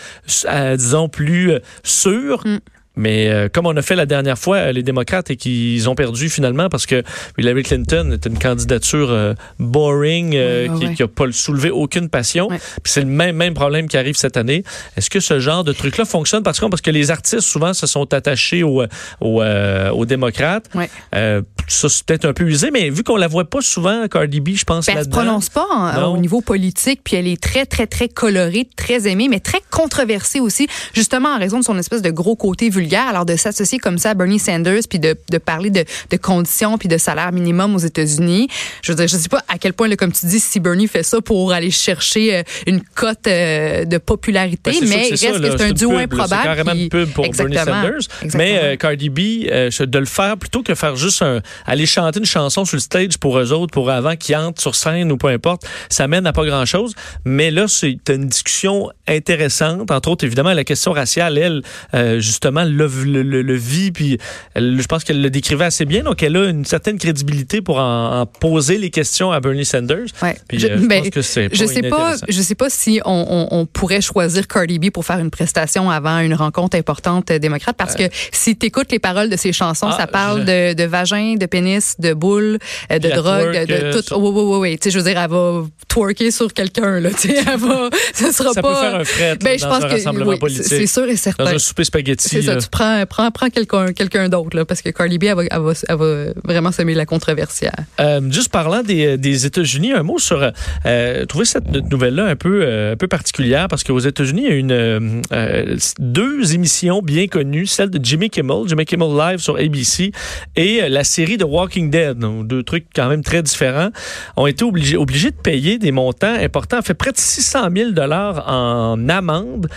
euh, 0.44 0.76
disons 0.76 1.08
plus 1.08 1.52
euh, 1.52 1.60
sûr? 1.82 2.42
Mm. 2.44 2.58
Mais 3.00 3.30
euh, 3.30 3.48
comme 3.48 3.66
on 3.66 3.74
a 3.76 3.82
fait 3.82 3.96
la 3.96 4.04
dernière 4.04 4.38
fois, 4.38 4.58
euh, 4.58 4.72
les 4.72 4.82
démocrates 4.82 5.30
et 5.30 5.36
qu'ils 5.36 5.88
ont 5.88 5.94
perdu 5.94 6.28
finalement 6.28 6.68
parce 6.68 6.84
que 6.84 7.02
Hillary 7.38 7.62
Clinton 7.62 8.10
est 8.12 8.26
une 8.26 8.38
candidature 8.38 9.10
euh, 9.10 9.32
boring 9.58 10.32
qui 10.78 11.02
n'a 11.02 11.08
pas 11.08 11.24
soulevé 11.32 11.70
aucune 11.70 12.10
passion. 12.10 12.48
Puis 12.48 12.92
c'est 12.92 13.00
le 13.00 13.06
même, 13.06 13.36
même 13.36 13.54
problème 13.54 13.88
qui 13.88 13.96
arrive 13.96 14.16
cette 14.16 14.36
année. 14.36 14.64
Est-ce 14.98 15.08
que 15.08 15.18
ce 15.18 15.40
genre 15.40 15.64
de 15.64 15.72
truc-là 15.72 16.04
fonctionne? 16.04 16.42
Parce 16.42 16.60
que, 16.60 16.66
parce 16.66 16.82
que 16.82 16.90
les 16.90 17.10
artistes 17.10 17.40
souvent 17.40 17.72
se 17.72 17.86
sont 17.86 18.12
attachés 18.12 18.62
aux, 18.62 18.82
aux, 19.20 19.42
aux 19.42 20.04
démocrates. 20.04 20.68
ça 21.10 21.88
c'est 21.88 22.04
peut-être 22.04 22.26
un 22.26 22.34
peu 22.34 22.44
usé, 22.44 22.70
mais 22.70 22.90
vu 22.90 23.02
qu'on 23.02 23.16
la 23.16 23.28
voit 23.28 23.48
pas 23.48 23.62
souvent, 23.62 24.06
Cardi 24.08 24.40
B, 24.40 24.50
je 24.56 24.64
pense. 24.64 24.86
Ben, 24.86 24.96
elle 24.98 25.04
se 25.04 25.08
prononce 25.08 25.48
pas 25.48 26.06
au 26.06 26.18
niveau 26.18 26.42
politique, 26.42 27.00
puis 27.02 27.16
elle 27.16 27.28
est 27.28 27.40
très 27.40 27.64
très 27.64 27.86
très 27.86 28.08
colorée, 28.08 28.68
très 28.76 29.08
aimée, 29.08 29.28
mais 29.30 29.40
très 29.40 29.60
controversée 29.70 30.40
aussi, 30.40 30.68
justement 30.92 31.30
en 31.30 31.38
raison 31.38 31.58
de 31.60 31.64
son 31.64 31.78
espèce 31.78 32.02
de 32.02 32.10
gros 32.10 32.36
côté 32.36 32.68
vulgaire 32.68 32.89
alors 32.98 33.24
de 33.24 33.36
s'associer 33.36 33.78
comme 33.78 33.98
ça 33.98 34.10
à 34.10 34.14
Bernie 34.14 34.38
Sanders 34.38 34.82
puis 34.88 34.98
de, 34.98 35.16
de 35.30 35.38
parler 35.38 35.70
de, 35.70 35.84
de, 36.10 36.16
conditions 36.16 36.78
puis 36.78 36.88
de 36.88 36.98
salaire 36.98 37.32
minimum 37.32 37.74
aux 37.74 37.78
États-Unis, 37.78 38.48
je 38.82 38.92
veux 38.92 38.96
dire, 38.96 39.08
je 39.08 39.16
sais 39.16 39.28
pas 39.28 39.42
à 39.48 39.58
quel 39.58 39.72
point, 39.72 39.88
là, 39.88 39.96
comme 39.96 40.12
tu 40.12 40.26
dis, 40.26 40.40
si 40.40 40.60
Bernie 40.60 40.88
fait 40.88 41.02
ça 41.02 41.20
pour 41.20 41.52
aller 41.52 41.70
chercher 41.70 42.36
euh, 42.36 42.42
une 42.66 42.82
cote 42.82 43.26
euh, 43.26 43.84
de 43.84 43.98
popularité, 43.98 44.72
ben, 44.72 44.88
mais 44.88 45.08
il 45.08 45.10
reste 45.10 45.40
que 45.40 45.58
c'est 45.58 45.64
un 45.64 45.72
duo 45.72 45.96
improbable. 45.96 46.34
C'est 46.42 46.48
carrément 46.48 46.72
une 46.72 46.88
pub 46.88 47.10
pour 47.10 47.28
Bernie 47.30 47.56
Sanders. 47.56 48.34
Mais 48.34 48.58
euh, 48.62 48.76
Cardi 48.76 49.08
B, 49.10 49.18
de 49.18 49.98
le 49.98 50.06
faire 50.06 50.36
plutôt 50.36 50.62
que 50.62 50.74
faire 50.74 50.96
juste 50.96 51.22
un, 51.22 51.40
aller 51.66 51.86
chanter 51.86 52.18
une 52.20 52.26
chanson 52.26 52.64
sur 52.64 52.76
le 52.76 52.80
stage 52.80 53.18
pour 53.18 53.38
eux 53.38 53.52
autres, 53.52 53.72
pour 53.72 53.90
avant 53.90 54.16
qu'ils 54.16 54.36
entrent 54.36 54.60
sur 54.60 54.74
scène 54.74 55.10
ou 55.12 55.16
peu 55.16 55.28
importe, 55.28 55.66
ça 55.88 56.08
mène 56.08 56.26
à 56.26 56.32
pas 56.32 56.44
grand-chose. 56.44 56.94
Mais 57.24 57.50
là, 57.50 57.66
c'est 57.68 57.98
une 58.08 58.26
discussion 58.26 58.90
intéressante. 59.08 59.90
Entre 59.90 60.08
autres, 60.08 60.24
évidemment, 60.24 60.52
la 60.52 60.64
question 60.64 60.92
raciale, 60.92 61.38
elle, 61.38 62.20
justement, 62.20 62.64
le, 62.84 63.22
le, 63.22 63.54
vit, 63.54 63.90
puis 63.92 64.18
je 64.56 64.86
pense 64.86 65.04
qu'elle 65.04 65.20
le 65.20 65.30
décrivait 65.30 65.64
assez 65.64 65.84
bien. 65.84 66.02
Donc, 66.02 66.22
elle 66.22 66.36
a 66.36 66.48
une 66.48 66.64
certaine 66.64 66.98
crédibilité 66.98 67.60
pour 67.60 67.78
en, 67.78 68.26
poser 68.26 68.78
les 68.78 68.90
questions 68.90 69.32
à 69.32 69.40
Bernie 69.40 69.64
Sanders. 69.64 70.06
je, 70.52 70.66
euh, 70.66 70.76
ben, 70.86 71.02
pense 71.02 71.10
que 71.10 71.22
c'est 71.22 71.48
je 71.52 71.64
sais 71.64 71.82
pas, 71.82 72.14
je 72.28 72.40
sais 72.40 72.54
pas 72.54 72.70
si 72.70 73.00
on, 73.04 73.66
pourrait 73.72 74.00
choisir 74.00 74.46
Cardi 74.48 74.78
B 74.78 74.90
pour 74.90 75.04
faire 75.04 75.18
une 75.18 75.30
prestation 75.30 75.90
avant 75.90 76.18
une 76.18 76.34
rencontre 76.34 76.76
importante 76.76 77.32
démocrate, 77.32 77.76
parce 77.76 77.94
que 77.94 78.04
si 78.32 78.56
tu 78.56 78.66
écoutes 78.66 78.90
les 78.92 78.98
paroles 78.98 79.28
de 79.28 79.36
ses 79.36 79.52
chansons, 79.52 79.88
ah, 79.90 79.96
ça 79.96 80.06
parle 80.06 80.44
de, 80.44 80.74
de, 80.74 80.84
vagin, 80.84 81.34
de 81.38 81.46
pénis, 81.46 81.96
de 81.98 82.14
boule, 82.14 82.58
euh, 82.90 82.98
de 82.98 83.08
drogue, 83.10 83.66
de 83.66 83.72
euh, 83.72 83.92
tout. 83.92 84.14
Oui, 84.14 84.30
oui, 84.34 84.58
oui. 84.58 84.78
Tu 84.78 84.84
sais, 84.84 84.90
je 84.90 84.98
veux 84.98 85.04
dire, 85.04 85.20
elle 85.20 85.30
va 85.30 85.64
twerker 85.88 86.30
sur 86.30 86.52
quelqu'un, 86.52 87.00
là. 87.00 87.10
Tu 87.20 87.28
sais, 87.28 87.36
elle 87.46 87.58
va, 87.58 87.90
ça 88.14 88.32
sera 88.32 88.52
ça 88.52 88.62
pas. 88.62 88.68
peut 88.68 88.80
faire 88.80 88.94
un 88.94 89.04
fret 89.04 89.36
ben, 89.36 89.58
je 89.58 89.66
pense 89.66 89.84
que, 89.84 90.62
C'est 90.62 90.86
sûr 90.86 91.08
et 91.08 91.16
certain. 91.16 91.44
Dans 91.44 91.50
un 91.50 91.58
souper 91.58 91.84
spaghetti 91.84 92.42
prends, 92.68 93.04
prends, 93.06 93.30
prends 93.30 93.50
quelqu'un 93.50 93.92
quelqu'un 93.92 94.28
d'autre, 94.28 94.64
parce 94.64 94.82
que 94.82 94.90
Carly 94.90 95.18
B, 95.18 95.24
elle 95.24 95.34
va, 95.34 95.58
va, 95.58 95.96
va 95.96 96.24
vraiment 96.44 96.72
semer 96.72 96.94
la 96.94 97.06
controversiale. 97.06 97.86
Euh, 98.00 98.20
juste 98.30 98.50
parlant 98.50 98.82
des, 98.82 99.46
États-Unis, 99.46 99.92
un 99.92 100.02
mot 100.02 100.18
sur. 100.18 100.50
Euh, 100.86 101.26
trouver 101.26 101.44
cette 101.44 101.70
nouvelle-là 101.90 102.26
un 102.26 102.36
peu, 102.36 102.62
euh, 102.62 102.92
un 102.92 102.96
peu 102.96 103.08
particulière, 103.08 103.68
parce 103.68 103.84
qu'aux 103.84 103.98
États-Unis, 103.98 104.42
il 104.44 104.48
y 104.48 104.52
a 104.52 104.56
une, 104.56 105.22
euh, 105.32 105.76
deux 105.98 106.54
émissions 106.54 107.02
bien 107.02 107.26
connues, 107.26 107.66
celle 107.66 107.90
de 107.90 108.02
Jimmy 108.02 108.30
Kimmel, 108.30 108.66
Jimmy 108.66 108.84
Kimmel 108.84 109.16
Live 109.16 109.38
sur 109.38 109.56
ABC, 109.56 110.12
et 110.56 110.88
la 110.88 111.04
série 111.04 111.36
de 111.36 111.44
Walking 111.44 111.90
Dead, 111.90 112.18
donc 112.18 112.46
deux 112.46 112.62
trucs 112.62 112.86
quand 112.94 113.08
même 113.08 113.22
très 113.22 113.42
différents, 113.42 113.90
ont 114.36 114.46
été 114.46 114.64
obligés, 114.64 114.96
obligés 114.96 115.30
de 115.30 115.36
payer 115.36 115.78
des 115.78 115.92
montants 115.92 116.34
importants, 116.34 116.82
fait 116.82 116.94
près 116.94 117.12
de 117.12 117.18
600 117.18 117.68
000 117.74 117.90
en 118.00 119.08
amende 119.08 119.68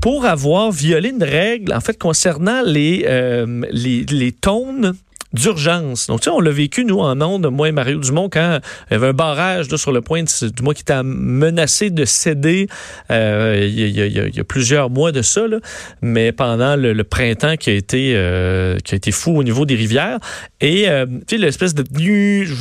pour 0.00 0.24
avoir 0.24 0.70
violé 0.70 1.10
une 1.10 1.22
règle, 1.22 1.72
en 1.72 1.80
fait, 1.80 1.98
concernant 1.98 2.25
les, 2.62 3.04
euh, 3.06 3.62
les, 3.70 4.04
les 4.04 4.32
tônes 4.32 4.94
d'urgence. 5.36 6.08
Donc, 6.08 6.20
tu 6.20 6.24
sais, 6.24 6.30
on 6.30 6.40
l'a 6.40 6.50
vécu, 6.50 6.84
nous, 6.84 6.98
en 6.98 7.20
ondes, 7.20 7.46
moi 7.50 7.68
et 7.68 7.72
Mario 7.72 7.98
Dumont, 7.98 8.28
quand 8.28 8.60
il 8.90 8.94
y 8.94 8.96
avait 8.96 9.08
un 9.08 9.12
barrage 9.12 9.68
sur 9.76 9.92
le 9.92 10.00
point, 10.00 10.22
de, 10.22 10.48
du 10.48 10.62
mois 10.62 10.74
qui 10.74 10.82
était 10.82 11.02
menacé 11.02 11.90
de 11.90 12.04
céder 12.04 12.66
euh, 13.10 13.68
il, 13.68 13.90
y 13.90 14.00
a, 14.00 14.06
il, 14.06 14.36
y 14.36 14.40
a, 14.40 14.44
plusieurs 14.44 14.90
mois 14.90 15.12
de 15.12 15.22
ça, 15.22 15.46
là, 15.46 15.58
mais 16.02 16.32
pendant 16.32 16.76
le, 16.76 17.04
printemps 17.04 17.56
qui 17.56 17.70
a 17.70 17.72
été 17.74 18.14
euh, 18.16 18.78
qui 18.78 18.94
a 18.94 18.96
été 18.96 19.12
fou 19.12 19.36
au 19.36 19.44
niveau 19.44 19.64
des 19.64 19.76
rivières. 19.76 20.18
Et, 20.60 20.88
euh, 20.88 21.06
tu 21.06 21.36
sais, 21.36 21.38
l'espèce 21.38 21.74
de... 21.74 21.84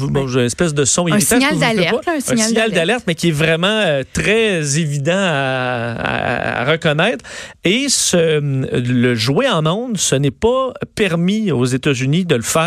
Bon, 0.09 0.27
espèce 0.37 0.73
de 0.73 0.85
son 0.85 1.11
un 1.11 1.19
signal 1.19 1.57
d'alerte. 1.57 2.07
Un 2.07 2.19
signal 2.19 2.71
d'alerte, 2.71 3.05
mais 3.07 3.15
qui 3.15 3.29
est 3.29 3.31
vraiment 3.31 3.67
euh, 3.67 4.03
très 4.13 4.79
évident 4.79 5.13
à, 5.15 5.95
à, 5.97 6.61
à, 6.61 6.71
reconnaître. 6.71 7.25
Et 7.63 7.87
ce, 7.89 8.39
le 8.39 9.15
jouer 9.15 9.49
en 9.49 9.65
ondes, 9.65 9.97
ce 9.97 10.15
n'est 10.15 10.31
pas 10.31 10.73
permis 10.95 11.51
aux 11.51 11.65
États-Unis 11.65 12.25
de 12.25 12.35
le 12.35 12.41
faire 12.41 12.64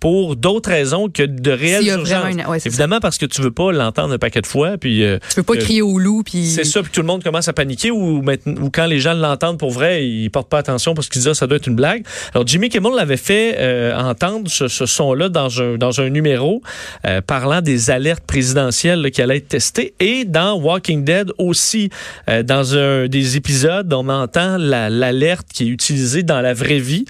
pour 0.00 0.36
d'autres 0.36 0.70
raisons 0.70 1.08
que 1.08 1.22
de 1.22 1.50
réelles 1.50 1.86
urgences. 1.86 2.66
Évidemment 2.66 3.00
parce 3.00 3.18
que 3.18 3.26
tu 3.26 3.42
veux 3.42 3.50
pas 3.50 3.72
l'entendre 3.72 4.14
un 4.14 4.18
paquet 4.18 4.40
de 4.40 4.46
fois. 4.46 4.78
Puis, 4.78 5.04
euh, 5.04 5.18
tu 5.30 5.36
veux 5.36 5.42
pas 5.42 5.56
crier 5.56 5.82
au 5.82 5.98
loup. 5.98 6.22
Puis... 6.22 6.46
C'est 6.46 6.64
ça, 6.64 6.82
puis 6.82 6.90
tout 6.92 7.00
le 7.00 7.06
monde 7.06 7.22
commence 7.22 7.48
à 7.48 7.52
paniquer 7.52 7.90
ou, 7.90 8.22
ou 8.22 8.70
quand 8.70 8.86
les 8.86 9.00
gens 9.00 9.14
l'entendent 9.14 9.58
pour 9.58 9.70
vrai, 9.70 10.06
ils 10.06 10.30
portent 10.30 10.48
pas 10.48 10.58
attention 10.58 10.94
parce 10.94 11.08
qu'ils 11.08 11.20
disent 11.20 11.28
ah, 11.28 11.34
ça 11.34 11.46
doit 11.46 11.56
être 11.56 11.66
une 11.66 11.76
blague. 11.76 12.04
Alors 12.34 12.46
Jimmy 12.46 12.68
Kimmel 12.68 12.92
l'avait 12.94 13.16
fait 13.16 13.56
euh, 13.58 13.96
entendre 13.96 14.50
ce, 14.50 14.68
son-là 14.68 15.28
dans 15.28 15.60
un, 15.60 15.76
dans 15.76 16.00
un 16.00 16.10
numéro 16.10 16.62
euh, 17.06 17.20
parlant 17.20 17.60
des 17.60 17.90
alertes 17.90 18.24
présidentielles 18.24 19.10
qui 19.10 19.22
allaient 19.22 19.38
être 19.38 19.48
testées 19.48 19.94
et 20.00 20.24
dans 20.24 20.54
Walking 20.54 21.04
Dead 21.04 21.32
aussi, 21.38 21.90
dans 22.44 22.76
un 22.76 23.06
des 23.08 23.36
épisodes, 23.36 23.92
on 23.92 24.08
entend 24.08 24.56
l'alerte 24.58 25.46
qui 25.52 25.64
est 25.64 25.68
utilisée 25.68 26.22
dans 26.22 26.40
la 26.40 26.54
vraie 26.54 26.78
vie. 26.78 27.04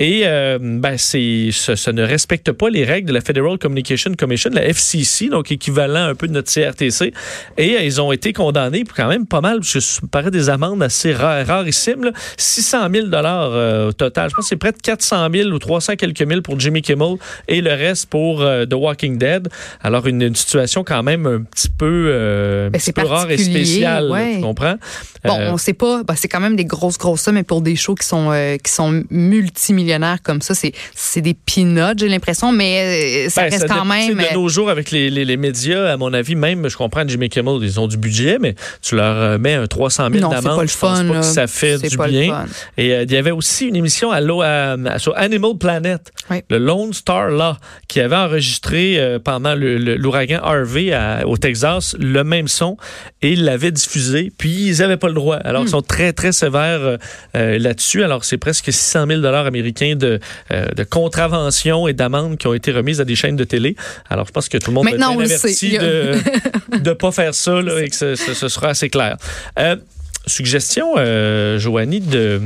Et 0.00 0.22
euh, 0.26 0.58
ben, 0.60 0.96
c'est, 0.96 1.48
ça, 1.50 1.74
ça, 1.74 1.92
ne 1.92 2.04
respecte 2.04 2.52
pas 2.52 2.70
les 2.70 2.84
règles 2.84 3.08
de 3.08 3.12
la 3.12 3.20
Federal 3.20 3.58
Communication 3.58 4.14
Commission, 4.16 4.48
la 4.52 4.64
FCC, 4.64 5.28
donc 5.28 5.50
équivalent 5.50 6.04
un 6.04 6.14
peu 6.14 6.28
de 6.28 6.32
notre 6.32 6.52
CRTC. 6.52 7.12
Et 7.56 7.74
euh, 7.74 7.82
ils 7.82 8.00
ont 8.00 8.12
été 8.12 8.32
condamnés 8.32 8.84
pour 8.84 8.96
quand 8.96 9.08
même 9.08 9.26
pas 9.26 9.40
mal, 9.40 9.58
parce 9.58 9.72
que 9.72 9.80
ça 9.80 10.00
me 10.04 10.06
paraît 10.06 10.30
des 10.30 10.50
amendes 10.50 10.84
assez 10.84 11.12
rares, 11.12 11.44
rarissimes. 11.44 12.04
Là. 12.04 12.12
600 12.36 12.88
000 12.92 13.06
dollars 13.08 13.50
euh, 13.52 13.88
au 13.88 13.92
total. 13.92 14.30
Je 14.30 14.36
pense 14.36 14.44
que 14.44 14.48
c'est 14.50 14.56
près 14.56 14.70
de 14.70 14.78
400 14.80 15.26
000 15.32 15.48
ou 15.50 15.58
300 15.58 15.96
quelques 15.96 16.22
mille 16.22 16.42
pour 16.42 16.60
Jimmy 16.60 16.80
Kimmel 16.80 17.16
et 17.48 17.60
le 17.60 17.70
reste 17.70 18.06
pour 18.06 18.38
The 18.38 18.74
Walking 18.74 19.18
Dead. 19.18 19.48
Alors, 19.82 20.06
une, 20.06 20.22
une, 20.22 20.36
situation 20.36 20.84
quand 20.84 21.02
même 21.02 21.26
un 21.26 21.40
petit 21.40 21.68
peu, 21.68 22.14
un 22.14 22.70
Ben, 22.70 22.78
petit 22.78 22.92
peu 22.92 23.02
rare 23.02 23.30
et 23.32 23.38
spéciale, 23.38 24.10
ouais. 24.10 24.36
tu 24.36 24.42
comprends? 24.42 24.76
Bon, 25.24 25.38
on 25.48 25.56
sait 25.56 25.72
pas, 25.72 26.04
ben, 26.04 26.14
c'est 26.14 26.28
quand 26.28 26.38
même 26.38 26.54
des 26.54 26.64
grosses, 26.64 26.98
grosses 26.98 27.22
sommes, 27.22 27.34
mais 27.34 27.42
pour 27.42 27.60
des 27.62 27.74
shows 27.74 27.96
qui 27.96 28.06
sont, 28.06 28.30
qui 28.62 28.70
sont 28.70 29.02
multimillionnaires 29.10 29.87
comme 30.22 30.40
ça, 30.42 30.54
c'est, 30.54 30.72
c'est 30.94 31.20
des 31.20 31.34
peanuts, 31.34 31.94
j'ai 31.96 32.08
l'impression, 32.08 32.52
mais 32.52 33.26
euh, 33.26 33.30
ça 33.30 33.42
Ben, 33.44 33.50
reste 33.50 33.68
ça 33.68 33.74
quand 33.74 33.84
même. 33.84 34.18
euh, 34.20 34.28
De 34.30 34.34
nos 34.34 34.48
jours, 34.48 34.70
avec 34.70 34.90
les, 34.90 35.10
les, 35.10 35.24
les 35.24 35.36
médias, 35.36 35.92
à 35.92 35.96
mon 35.96 36.12
avis, 36.12 36.34
même, 36.34 36.68
je 36.68 36.76
comprends 36.76 37.02
Jimmy 37.06 37.28
Kimmel, 37.28 37.58
ils 37.62 37.78
ont 37.80 37.86
du 37.88 37.96
budget, 37.96 38.38
mais 38.40 38.54
tu 38.82 38.96
leur 38.96 39.16
euh, 39.16 39.38
mets 39.38 39.54
un 39.54 39.66
300 39.66 40.08
000 40.12 40.20
Non, 40.20 40.30
c'est 40.36 40.42
d'amende. 40.42 40.66
je 40.68 40.76
pense 40.78 41.02
pas 41.02 41.14
que 41.20 41.22
ça 41.22 41.46
fait 41.46 41.78
du 41.78 41.96
bien. 41.96 42.46
Et 42.76 42.92
euh, 42.92 43.02
il 43.04 43.12
y 43.12 43.16
avait 43.16 43.30
aussi 43.30 43.66
une 43.66 43.76
émission 43.76 44.10
à, 44.10 44.20
l'eau- 44.20 44.42
à- 44.42 44.72
à- 44.86 44.98
sur 44.98 45.16
Animal 45.16 45.56
Planet, 45.58 46.00
Oui. 46.30 46.38
le 46.50 46.58
Lone 46.58 46.92
Star 46.92 47.28
Law, 47.30 47.54
qui 47.88 48.00
avait 48.00 48.16
enregistré 48.16 48.98
euh, 48.98 49.18
pendant 49.18 49.54
l'ouragan 49.54 50.40
Harvey 50.42 50.92
à- 50.92 51.26
au 51.26 51.36
Texas 51.36 51.96
le 51.98 52.24
même 52.24 52.48
son 52.48 52.76
et 53.22 53.32
ils 53.32 53.44
l'avaient 53.44 53.72
diffusé, 53.72 54.30
puis 54.36 54.68
ils 54.68 54.78
n'avaient 54.78 54.96
pas 54.96 55.08
le 55.08 55.14
droit. 55.14 55.36
Alors, 55.36 55.62
Hmm. 55.62 55.66
ils 55.66 55.70
sont 55.70 55.82
très, 55.82 56.12
très 56.12 56.32
sévères 56.32 56.80
euh, 56.82 56.96
euh, 57.36 57.58
là-dessus. 57.58 58.02
Alors, 58.04 58.24
c'est 58.24 58.38
presque 58.38 58.72
600 58.72 59.06
000 59.08 59.24
américains 59.24 59.77
de, 59.96 60.20
euh, 60.52 60.66
de 60.74 60.84
contraventions 60.84 61.88
et 61.88 61.92
d'amendes 61.92 62.36
qui 62.38 62.46
ont 62.46 62.54
été 62.54 62.72
remises 62.72 63.00
à 63.00 63.04
des 63.04 63.14
chaînes 63.16 63.36
de 63.36 63.44
télé. 63.44 63.76
Alors, 64.10 64.26
je 64.26 64.32
pense 64.32 64.48
que 64.48 64.58
tout 64.58 64.70
le 64.70 64.74
monde 64.74 64.84
Maintenant, 64.84 65.14
le 65.14 65.24
bien 65.26 65.36
averti 65.36 65.78
de 65.78 66.16
ne 66.84 66.92
pas 66.92 67.12
faire 67.12 67.34
ça 67.34 67.60
là, 67.62 67.80
et 67.82 67.88
que 67.88 67.96
ce, 67.96 68.14
ce- 68.14 68.34
ce 68.34 68.48
sera 68.48 68.68
assez 68.68 68.88
clair. 68.90 69.16
Euh, 69.58 69.76
suggestion, 70.26 70.94
euh, 70.98 71.58
Joanie, 71.58 72.00
de, 72.00 72.40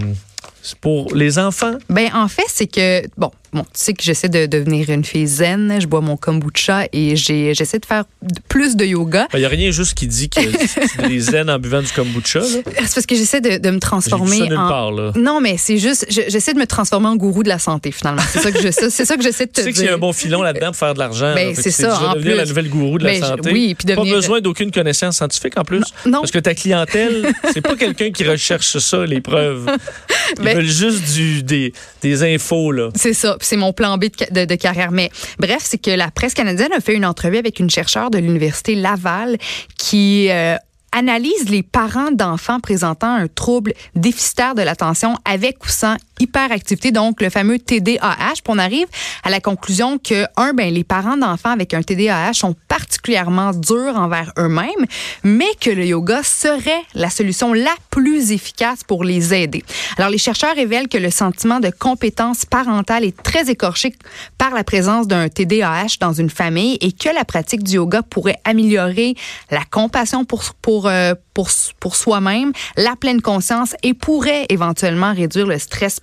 pour 0.81 1.15
les 1.15 1.39
enfants. 1.39 1.75
Ben, 1.89 2.09
en 2.15 2.29
fait, 2.29 2.45
c'est 2.49 2.67
que, 2.67 3.03
bon, 3.17 3.31
bon, 3.52 3.62
tu 3.62 3.68
sais 3.75 3.92
que 3.92 4.02
j'essaie 4.02 4.28
de 4.28 4.47
devenir 4.47 4.88
une 4.90 5.04
fille 5.04 5.26
zen, 5.26 5.78
je 5.80 5.87
bois 5.87 6.00
mon 6.00 6.16
kombucha 6.16 6.87
et 6.92 7.16
j'essaie 7.16 7.78
de 7.78 7.87
faire 7.87 8.04
plus 8.49 8.76
de 8.76 8.85
yoga. 8.85 9.28
Il 9.35 9.40
n'y 9.40 9.44
a 9.44 9.49
rien 9.49 9.71
juste 9.71 9.94
qui 9.94 10.06
dit 10.06 10.28
que 10.28 10.40
c'est 10.40 11.09
des 11.09 11.21
zen 11.21 11.50
en 11.50 11.59
buvant 11.59 11.82
du 11.82 11.88
kombucha. 11.92 12.40
C'est 12.42 12.62
parce 12.62 13.06
que 13.06 13.14
j'essaie 13.14 13.40
de, 13.40 13.59
de 13.59 13.71
me 13.71 13.78
transformer 13.78 14.38
ça 14.38 14.44
en. 14.44 14.68
part. 14.68 14.92
Là. 14.92 15.12
Non, 15.16 15.40
mais 15.40 15.56
c'est 15.59 15.78
juste, 15.78 16.06
je- 16.11 16.23
j'essaie 16.28 16.54
de 16.54 16.59
me 16.59 16.66
transformer 16.66 17.09
en 17.09 17.16
gourou 17.16 17.42
de 17.42 17.49
la 17.49 17.59
santé, 17.59 17.92
finalement. 17.92 18.23
C'est 18.30 18.40
ça 18.40 18.50
que 18.52 18.61
je, 18.61 18.71
ça- 18.71 18.90
c'est 18.90 19.04
ça 19.04 19.16
que 19.16 19.23
j'essaie 19.23 19.47
de 19.47 19.50
te 19.52 19.61
Tu 19.61 19.66
sais 19.66 19.73
dire. 19.73 19.75
qu'il 19.75 19.85
y 19.87 19.88
a 19.88 19.94
un 19.94 19.99
bon 19.99 20.12
filon 20.12 20.42
là-dedans 20.42 20.68
pour 20.68 20.76
faire 20.76 20.94
de 20.94 20.99
l'argent. 20.99 21.35
Ben, 21.35 21.54
c'est 21.54 21.71
ça, 21.71 21.99
en 22.11 22.14
devenir 22.14 22.37
la 22.37 22.44
nouvelle 22.47 22.68
gourou 22.68 22.99
de 22.99 23.04
la 23.04 23.12
Ben, 23.12 23.21
santé. 23.23 23.50
oui, 23.52 23.75
puis 23.75 23.87
devenir- 23.87 24.12
Pas 24.12 24.16
besoin 24.21 24.40
d'aucune 24.40 24.71
connaissance 24.71 25.16
scientifique 25.16 25.59
en 25.59 25.64
plus. 25.64 25.82
Non. 26.06 26.21
Parce 26.21 26.30
que 26.30 26.38
ta 26.38 26.54
clientèle, 26.54 27.32
c'est 27.52 27.61
pas 27.61 27.76
quelqu'un 27.76 28.11
qui 28.11 28.25
recherche 28.25 28.78
ça, 28.78 29.04
les 29.04 29.21
preuves. 29.21 29.66
Ils 30.38 30.44
Ben- 30.44 30.56
veulent 30.56 30.66
juste 30.66 31.12
du, 31.14 31.42
des, 31.42 31.73
des 32.02 32.23
infos. 32.35 32.73
Là. 32.73 32.88
C'est 32.94 33.12
ça, 33.14 33.37
c'est 33.45 33.57
mon 33.57 33.73
plan 33.73 33.99
B 33.99 34.05
de 34.31 34.55
carrière. 34.55 34.93
Mais 34.93 35.11
bref, 35.39 35.61
c'est 35.63 35.79
que 35.79 35.91
la 35.91 36.11
presse 36.11 36.35
canadienne 36.35 36.73
a 36.73 36.81
fait 36.81 36.95
une 36.95 37.07
entrevue 37.07 37.39
avec 37.39 37.61
une 37.61 37.71
chercheure 37.71 38.11
de 38.11 38.19
l'Université 38.19 38.75
Laval 38.75 39.39
qui 39.79 40.29
euh, 40.31 40.57
analyse 40.93 41.49
les 41.49 41.63
parents 41.63 42.13
d'enfants 42.13 42.61
présentant 42.61 43.13
un 43.13 43.27
trouble 43.27 43.73
déficitaire 43.97 44.55
de 44.55 44.63
l'attention 44.63 45.17
avec 45.25 45.65
ou 45.65 45.69
sans 45.69 45.97
hyperactivité, 46.23 46.93
donc 46.93 47.21
le 47.21 47.31
fameux 47.31 47.59
TDAH. 47.59 48.35
Puis 48.35 48.43
on 48.49 48.59
arrive 48.59 48.87
à 49.25 49.31
la 49.31 49.41
conclusion 49.41 49.99
que, 49.99 50.25
un, 50.37 50.52
ben, 50.55 50.73
les 50.73 50.85
parents 50.85 51.17
d'enfants 51.17 51.50
avec 51.50 51.75
un 51.75 51.83
TDAH 51.83 52.35
sont 52.35 52.55
particulièrement 52.69 53.52
durs 53.52 53.97
envers 53.97 54.33
eux-mêmes, 54.38 54.87
mais 55.25 55.50
que 55.61 55.71
le 55.71 55.85
yoga 55.85 56.23
serait 56.23 56.83
la 56.95 57.11
solution 57.11 57.52
la 57.52 57.75
plus 57.91 58.33
efficace 58.33 58.85
pour 58.85 59.05
les 59.05 59.35
aider. 59.35 59.64
Alors, 59.99 60.11
les 60.11 60.19
chercheurs 60.19 60.55
révèlent 60.55 60.88
que 60.88 60.99
le 60.99 61.11
sentiment 61.11 61.61
de 61.61 61.71
compétence 61.71 62.45
parentale 62.45 63.05
est 63.05 63.23
très 63.23 63.50
écorché 63.50 63.95
par 64.38 64.52
la 64.55 64.64
présence 64.64 65.07
d'un 65.07 65.29
TDAH 65.29 65.97
dans 66.00 66.12
une 66.12 66.31
famille 66.31 66.79
et 66.81 66.93
que 66.93 67.09
la 67.14 67.25
pratique 67.25 67.62
du 67.62 67.75
yoga 67.75 68.02
pourrait 68.02 68.38
améliorer 68.45 69.14
la 69.50 69.64
compassion 69.64 70.25
pour, 70.25 70.43
pour, 70.62 70.87
euh, 70.87 71.14
pour, 71.35 71.49
pour 71.81 71.97
soi-même, 71.97 72.52
la 72.76 72.97
pleine 72.97 73.21
conscience 73.21 73.75
et 73.83 73.95
pourrait 73.95 74.47
éventuellement 74.49 75.12
réduire 75.12 75.47
le 75.47 75.59
stress 75.59 76.00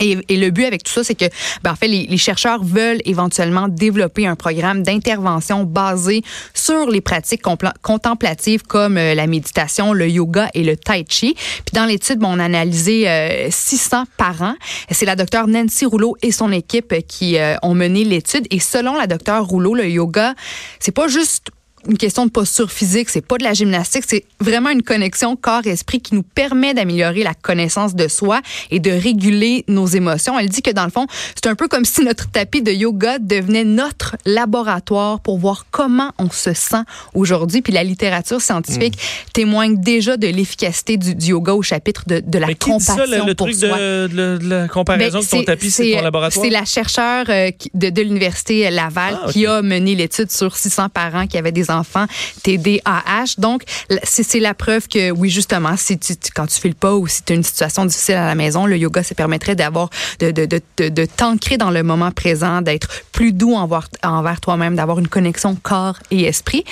Et, 0.00 0.16
le 0.30 0.50
but 0.50 0.64
avec 0.64 0.84
tout 0.84 0.92
ça, 0.92 1.04
c'est 1.04 1.14
que, 1.14 1.26
ben, 1.62 1.72
en 1.72 1.76
fait, 1.76 1.86
les, 1.86 2.16
chercheurs 2.16 2.64
veulent 2.64 3.02
éventuellement 3.04 3.68
développer 3.68 4.26
un 4.26 4.36
programme 4.36 4.82
d'intervention 4.82 5.64
basé 5.64 6.22
sur 6.54 6.88
les 6.88 7.02
pratiques 7.02 7.42
contemplatives 7.82 8.62
comme 8.62 8.96
euh, 8.96 9.14
la 9.14 9.26
méditation, 9.26 9.92
le 9.92 10.08
yoga 10.08 10.48
et 10.54 10.64
le 10.64 10.78
tai 10.78 11.04
chi. 11.06 11.34
Puis 11.34 11.74
dans 11.74 11.84
l'étude, 11.84 12.18
bon, 12.20 12.36
on 12.36 12.38
a 12.38 12.44
analysé 12.44 13.06
euh, 13.06 13.48
600 13.50 14.04
parents. 14.16 14.54
C'est 14.90 15.04
la 15.04 15.14
docteure 15.14 15.46
Nancy 15.46 15.84
Rouleau 15.84 16.16
et 16.22 16.32
son 16.32 16.52
équipe 16.52 16.94
qui 17.06 17.36
euh, 17.36 17.56
ont 17.62 17.74
mené 17.74 18.04
l'étude. 18.04 18.46
Et 18.50 18.60
selon 18.60 18.96
la 18.96 19.06
docteure 19.06 19.44
Rouleau, 19.44 19.74
le 19.74 19.90
yoga, 19.90 20.34
c'est 20.80 20.92
pas 20.92 21.06
juste 21.06 21.50
une 21.88 21.98
question 21.98 22.26
de 22.26 22.30
posture 22.30 22.70
physique, 22.70 23.08
c'est 23.08 23.24
pas 23.26 23.38
de 23.38 23.44
la 23.44 23.52
gymnastique, 23.52 24.04
c'est 24.06 24.24
vraiment 24.40 24.70
une 24.70 24.82
connexion 24.82 25.36
corps-esprit 25.36 26.00
qui 26.00 26.14
nous 26.14 26.22
permet 26.22 26.74
d'améliorer 26.74 27.22
la 27.22 27.34
connaissance 27.34 27.94
de 27.94 28.08
soi 28.08 28.40
et 28.70 28.80
de 28.80 28.90
réguler 28.90 29.64
nos 29.68 29.86
émotions. 29.86 30.38
Elle 30.38 30.48
dit 30.48 30.62
que 30.62 30.70
dans 30.70 30.84
le 30.84 30.90
fond, 30.90 31.06
c'est 31.34 31.48
un 31.48 31.54
peu 31.54 31.68
comme 31.68 31.84
si 31.84 32.02
notre 32.02 32.30
tapis 32.30 32.62
de 32.62 32.72
yoga 32.72 33.18
devenait 33.18 33.64
notre 33.64 34.16
laboratoire 34.24 35.20
pour 35.20 35.38
voir 35.38 35.66
comment 35.70 36.12
on 36.18 36.30
se 36.30 36.52
sent 36.52 36.82
aujourd'hui. 37.14 37.62
Puis 37.62 37.72
la 37.72 37.84
littérature 37.84 38.40
scientifique 38.40 38.96
mmh. 38.96 39.30
témoigne 39.32 39.80
déjà 39.80 40.16
de 40.16 40.26
l'efficacité 40.26 40.96
du, 40.96 41.14
du, 41.14 41.26
yoga 41.26 41.54
au 41.54 41.62
chapitre 41.62 42.04
de, 42.06 42.20
de 42.24 42.38
la 42.38 42.46
Mais 42.48 42.54
qui 42.54 42.70
compassion 42.70 43.04
dit 43.04 43.10
ça, 43.10 43.18
le, 43.18 43.26
le 43.26 43.34
pour 43.34 43.46
truc 43.46 43.58
soi? 43.58 43.78
de, 43.78 44.08
de, 44.08 44.38
de, 44.38 44.48
la 44.48 44.68
comparaison 44.68 45.18
Ben, 45.18 45.24
de 45.24 45.30
ton 45.30 45.44
tapis, 45.44 45.70
c'est 45.70 45.92
ton 45.92 46.02
laboratoire? 46.02 46.44
C'est 46.44 46.50
la 46.50 46.64
chercheure 46.64 47.26
euh, 47.28 47.50
de, 47.74 48.02
l'université 48.02 48.70
Laval 48.70 49.18
Ah, 49.22 49.32
qui 49.32 49.46
a 49.46 49.62
mené 49.62 49.94
l'étude 49.94 50.30
sur 50.30 50.56
600 50.56 50.88
parents 50.88 51.26
qui 51.26 51.38
avaient 51.38 51.52
des 51.52 51.70
enfants 51.72 52.06
TDAH. 52.42 53.38
Donc, 53.38 53.62
c'est 54.04 54.40
la 54.40 54.54
preuve 54.54 54.88
que, 54.88 55.10
oui, 55.10 55.30
justement, 55.30 55.76
si 55.76 55.98
tu, 55.98 56.14
quand 56.34 56.46
tu 56.46 56.60
files 56.60 56.74
pas 56.74 56.94
ou 56.94 57.06
si 57.06 57.22
tu 57.22 57.32
as 57.32 57.36
une 57.36 57.42
situation 57.42 57.84
difficile 57.84 58.14
à 58.16 58.26
la 58.26 58.34
maison, 58.34 58.66
le 58.66 58.76
yoga, 58.76 59.02
ça 59.02 59.14
permettrait 59.14 59.56
d'avoir, 59.56 59.90
de, 60.20 60.30
de, 60.30 60.46
de, 60.46 60.60
de, 60.76 60.88
de 60.88 61.04
t'ancrer 61.04 61.56
dans 61.56 61.70
le 61.70 61.82
moment 61.82 62.10
présent, 62.10 62.62
d'être 62.62 62.88
plus 63.12 63.32
doux 63.32 63.54
envers, 63.54 63.88
envers 64.02 64.40
toi-même, 64.40 64.76
d'avoir 64.76 64.98
une 64.98 65.08
connexion 65.08 65.56
corps 65.56 65.98
et 66.10 66.24
esprit. 66.24 66.64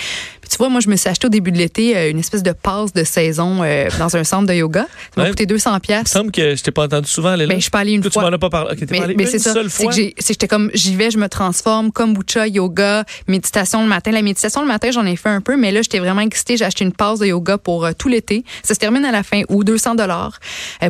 Tu 0.50 0.57
vois, 0.57 0.69
moi, 0.69 0.80
je 0.80 0.88
me 0.88 0.97
suis 0.97 1.09
acheté 1.09 1.26
au 1.26 1.30
début 1.30 1.52
de 1.52 1.59
l'été 1.59 1.97
euh, 1.97 2.11
une 2.11 2.19
espèce 2.19 2.42
de 2.42 2.50
passe 2.52 2.92
de 2.92 3.04
saison 3.04 3.62
euh, 3.62 3.88
dans 3.99 4.16
un 4.16 4.25
centre 4.25 4.49
de 4.49 4.54
yoga. 4.54 4.83
Ça 4.83 4.87
m'a 5.16 5.23
Ouais. 5.23 5.28
coûté 5.30 5.47
200 5.47 5.71
Il 5.71 5.75
me 5.75 5.78
pièces. 5.80 6.09
semble 6.09 6.33
que 6.33 6.57
je 6.57 6.62
t'ai 6.62 6.73
pas 6.73 6.85
entendu 6.85 7.07
souvent 7.09 7.28
aller 7.30 7.47
là. 7.47 7.50
Ben, 7.54 7.59
je 7.59 7.62
suis 7.62 7.71
pas 7.71 7.78
allée 7.78 7.92
une 7.92 8.02
Toi, 8.02 8.11
fois. 8.11 8.23
tu 8.25 8.30
m'en 8.30 8.35
as 8.35 8.38
pas 8.38 8.50
parlé. 8.50 8.76
Mais, 9.16 9.26
c'est 9.26 9.38
ça. 9.38 9.54
C'est 9.69 9.87
que 9.87 9.92
j'étais 9.95 10.49
comme, 10.49 10.71
j'y 10.75 10.97
vais, 10.97 11.11
je 11.12 11.19
me 11.19 11.28
transforme, 11.28 11.92
kombucha, 11.92 12.49
yoga, 12.49 13.04
méditation 13.28 13.83
le 13.83 13.88
matin. 13.88 14.11
La 14.11 14.23
méditation 14.23 14.61
le 14.62 14.66
matin, 14.66 14.90
j'en 14.90 15.07
ai 15.07 15.14
fait 15.16 15.28
un 15.28 15.40
peu, 15.40 15.57
mais 15.57 15.71
là, 15.71 15.83
j'étais 15.83 16.00
vraiment 16.00 16.23
excitée. 16.23 16.57
J'ai 16.57 16.64
acheté 16.64 16.85
une 16.85 16.92
passe 16.92 17.21
de 17.21 17.26
yoga 17.26 17.57
pour 17.57 17.85
euh, 17.87 17.92
tout 17.97 18.09
l'été. 18.09 18.45
Ça 18.64 18.75
se 18.75 18.80
termine 18.80 19.04
à 19.04 19.12
la 19.12 19.23
fin 19.23 19.42
ou 19.49 19.62
200 19.62 19.95
dollars 19.95 20.40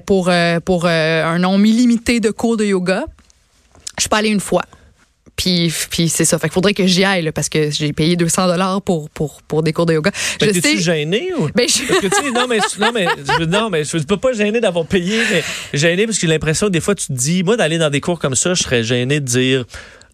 pour 0.06 0.28
euh, 0.30 0.58
pour 0.60 0.86
un 0.86 1.38
nombre 1.38 1.66
illimité 1.66 2.18
de 2.20 2.30
cours 2.30 2.56
de 2.56 2.64
yoga. 2.64 3.04
Je 3.98 4.02
suis 4.04 4.08
pas 4.08 4.18
allée 4.18 4.30
une 4.30 4.40
fois. 4.40 4.62
Puis, 5.36 5.72
puis 5.90 6.08
c'est 6.08 6.24
ça. 6.24 6.38
Fait 6.38 6.48
qu'il 6.48 6.54
faudrait 6.54 6.74
que 6.74 6.86
j'y 6.86 7.04
aille 7.04 7.22
là, 7.22 7.32
parce 7.32 7.48
que 7.48 7.70
j'ai 7.70 7.92
payé 7.92 8.16
200 8.16 8.46
dollars 8.46 8.82
pour, 8.82 9.08
pour, 9.10 9.40
pour 9.42 9.62
des 9.62 9.72
cours 9.72 9.86
de 9.86 9.94
yoga. 9.94 10.10
Ben, 10.40 10.52
je 10.54 10.60
sais. 10.60 10.76
gêné 10.78 11.30
ou? 11.38 11.48
Ben, 11.54 11.66
je- 11.68 11.86
Parce 11.86 12.00
que 12.00 12.06
tu 12.08 12.16
sais, 12.16 12.30
non, 12.30 12.46
mais, 12.48 12.58
non, 12.78 12.90
mais, 12.92 13.06
je, 13.38 13.44
non, 13.44 13.70
mais 13.70 13.84
je 13.84 13.96
suis 13.98 14.06
pas 14.06 14.32
gêné 14.32 14.60
d'avoir 14.60 14.84
payé, 14.86 15.18
mais 15.30 15.42
gêné 15.72 16.04
parce 16.06 16.18
que 16.18 16.22
j'ai 16.26 16.32
l'impression 16.32 16.66
que 16.66 16.72
des 16.72 16.80
fois, 16.80 16.94
tu 16.94 17.06
te 17.06 17.12
dis, 17.12 17.42
moi, 17.42 17.56
d'aller 17.56 17.78
dans 17.78 17.90
des 17.90 18.00
cours 18.00 18.18
comme 18.18 18.34
ça, 18.34 18.54
je 18.54 18.62
serais 18.62 18.82
gêné 18.84 19.20
de 19.20 19.24
dire, 19.24 19.64